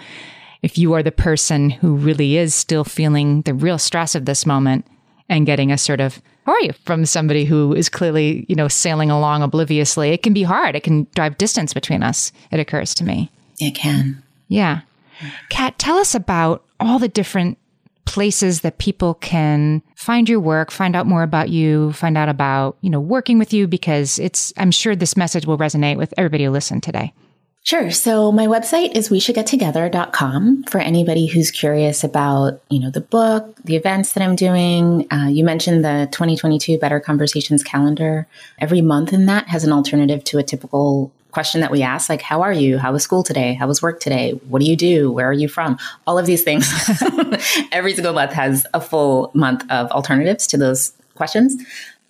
if 0.61 0.77
you 0.77 0.93
are 0.93 1.03
the 1.03 1.11
person 1.11 1.69
who 1.69 1.95
really 1.95 2.37
is 2.37 2.53
still 2.53 2.83
feeling 2.83 3.41
the 3.41 3.53
real 3.53 3.77
stress 3.77 4.15
of 4.15 4.25
this 4.25 4.45
moment 4.45 4.85
and 5.29 5.45
getting 5.45 5.71
a 5.71 5.77
sort 5.77 5.99
of 6.01 6.21
how 6.45 6.51
are 6.51 6.61
you 6.61 6.73
from 6.83 7.05
somebody 7.05 7.45
who 7.45 7.73
is 7.73 7.87
clearly 7.87 8.45
you 8.49 8.55
know 8.55 8.67
sailing 8.67 9.09
along 9.09 9.41
obliviously 9.41 10.09
it 10.09 10.21
can 10.21 10.33
be 10.33 10.43
hard. 10.43 10.75
It 10.75 10.83
can 10.83 11.07
drive 11.15 11.37
distance 11.37 11.73
between 11.73 12.03
us 12.03 12.33
it 12.51 12.59
occurs 12.59 12.93
to 12.95 13.05
me. 13.05 13.31
It 13.59 13.75
can 13.75 14.21
yeah. 14.47 14.81
Kat, 15.49 15.77
tell 15.77 15.97
us 15.97 16.15
about 16.15 16.63
all 16.79 16.99
the 16.99 17.07
different 17.07 17.57
places 18.05 18.61
that 18.61 18.77
people 18.77 19.15
can 19.15 19.81
find 19.95 20.27
your 20.27 20.39
work, 20.39 20.71
find 20.71 20.95
out 20.95 21.07
more 21.07 21.23
about 21.23 21.49
you, 21.49 21.93
find 21.93 22.17
out 22.17 22.29
about, 22.29 22.77
you 22.81 22.89
know, 22.89 22.99
working 22.99 23.39
with 23.39 23.53
you 23.53 23.67
because 23.67 24.19
it's 24.19 24.53
I'm 24.57 24.71
sure 24.71 24.95
this 24.95 25.15
message 25.15 25.45
will 25.45 25.57
resonate 25.57 25.97
with 25.97 26.13
everybody 26.17 26.43
who 26.43 26.51
listened 26.51 26.83
today. 26.83 27.13
Sure. 27.65 27.91
So 27.91 28.29
my 28.33 28.45
website 28.45 28.95
is 28.95 29.09
we 29.09 29.21
should 29.21 29.35
get 29.35 29.47
together.com 29.47 30.63
for 30.63 30.79
anybody 30.79 31.27
who's 31.27 31.49
curious 31.49 32.03
about, 32.03 32.61
you 32.69 32.77
know, 32.77 32.89
the 32.89 32.99
book, 32.99 33.55
the 33.63 33.77
events 33.77 34.13
that 34.13 34.21
I'm 34.21 34.35
doing. 34.35 35.07
Uh, 35.09 35.27
you 35.29 35.45
mentioned 35.45 35.85
the 35.85 36.09
2022 36.11 36.77
Better 36.77 36.99
Conversations 36.99 37.63
calendar. 37.63 38.27
Every 38.59 38.81
month 38.81 39.13
in 39.13 39.27
that 39.27 39.47
has 39.47 39.63
an 39.63 39.71
alternative 39.71 40.25
to 40.25 40.39
a 40.39 40.43
typical 40.43 41.13
question 41.33 41.61
that 41.61 41.71
we 41.71 41.81
ask, 41.81 42.09
like, 42.09 42.21
how 42.21 42.41
are 42.41 42.53
you? 42.53 42.77
How 42.77 42.93
was 42.93 43.03
school 43.03 43.23
today? 43.23 43.55
How 43.55 43.67
was 43.67 43.81
work 43.81 43.99
today? 43.99 44.31
What 44.47 44.61
do 44.61 44.65
you 44.65 44.75
do? 44.75 45.11
Where 45.11 45.27
are 45.27 45.33
you 45.33 45.49
from? 45.49 45.77
All 46.05 46.17
of 46.19 46.25
these 46.25 46.43
things. 46.43 46.71
Every 47.71 47.93
single 47.93 48.13
month 48.13 48.31
has 48.33 48.65
a 48.73 48.79
full 48.79 49.31
month 49.33 49.69
of 49.69 49.89
alternatives 49.91 50.47
to 50.47 50.57
those 50.57 50.93
questions. 51.15 51.55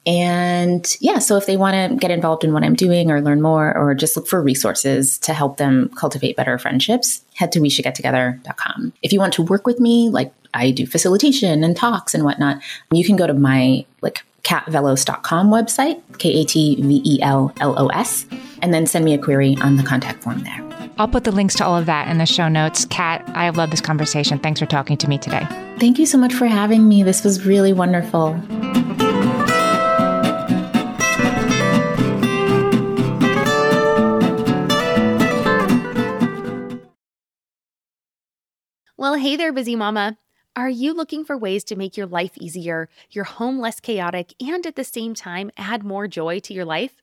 And 0.05 0.85
yeah, 0.99 1.19
so 1.19 1.37
if 1.37 1.45
they 1.45 1.55
want 1.55 1.91
to 1.91 1.95
get 1.95 2.11
involved 2.11 2.43
in 2.43 2.51
what 2.51 2.63
I'm 2.63 2.75
doing 2.75 3.09
or 3.09 3.21
learn 3.21 3.41
more 3.41 3.75
or 3.77 3.95
just 3.95 4.17
look 4.17 4.27
for 4.27 4.41
resources 4.41 5.17
to 5.19 5.33
help 5.33 5.55
them 5.57 5.89
cultivate 5.95 6.35
better 6.35 6.57
friendships, 6.57 7.23
head 7.35 7.53
to 7.53 7.61
we 7.61 7.69
should 7.69 7.83
get 7.83 7.95
together.com. 7.95 8.91
If 9.01 9.13
you 9.13 9.19
want 9.19 9.33
to 9.35 9.43
work 9.43 9.65
with 9.65 9.79
me, 9.79 10.09
like 10.09 10.33
I 10.53 10.71
do 10.71 10.85
facilitation 10.85 11.63
and 11.63 11.75
talks 11.75 12.13
and 12.13 12.25
whatnot, 12.25 12.61
you 12.91 13.05
can 13.05 13.15
go 13.15 13.27
to 13.27 13.33
my 13.33 13.85
like 14.01 14.25
katvellos.com 14.43 15.49
website, 15.49 16.01
K 16.17 16.41
A 16.41 16.43
T 16.43 16.75
V 16.81 17.01
E 17.05 17.21
L 17.21 17.53
L 17.61 17.79
O 17.79 17.87
S, 17.87 18.25
and 18.63 18.73
then 18.73 18.87
send 18.87 19.03
me 19.05 19.13
a 19.13 19.17
query 19.17 19.57
on 19.61 19.75
the 19.75 19.83
contact 19.83 20.23
form 20.23 20.41
there. 20.43 20.89
I'll 20.97 21.07
put 21.07 21.25
the 21.25 21.31
links 21.31 21.53
to 21.55 21.65
all 21.65 21.77
of 21.77 21.85
that 21.87 22.07
in 22.07 22.17
the 22.17 22.25
show 22.25 22.47
notes. 22.47 22.85
Kat, 22.85 23.23
I 23.35 23.49
love 23.49 23.71
this 23.71 23.81
conversation. 23.81 24.39
Thanks 24.39 24.59
for 24.59 24.65
talking 24.65 24.95
to 24.97 25.07
me 25.09 25.17
today. 25.17 25.45
Thank 25.79 25.99
you 25.99 26.05
so 26.05 26.17
much 26.17 26.33
for 26.33 26.45
having 26.45 26.87
me. 26.87 27.03
This 27.03 27.23
was 27.23 27.45
really 27.45 27.73
wonderful. 27.73 28.39
Well, 38.95 39.15
hey 39.15 39.35
there, 39.35 39.51
busy 39.51 39.75
mama. 39.75 40.17
Are 40.55 40.69
you 40.69 40.93
looking 40.93 41.25
for 41.25 41.37
ways 41.37 41.65
to 41.65 41.75
make 41.75 41.97
your 41.97 42.05
life 42.05 42.37
easier, 42.37 42.87
your 43.09 43.25
home 43.25 43.59
less 43.59 43.81
chaotic, 43.81 44.33
and 44.39 44.65
at 44.65 44.77
the 44.77 44.85
same 44.85 45.15
time 45.15 45.51
add 45.57 45.83
more 45.83 46.07
joy 46.07 46.39
to 46.39 46.53
your 46.53 46.63
life? 46.63 47.02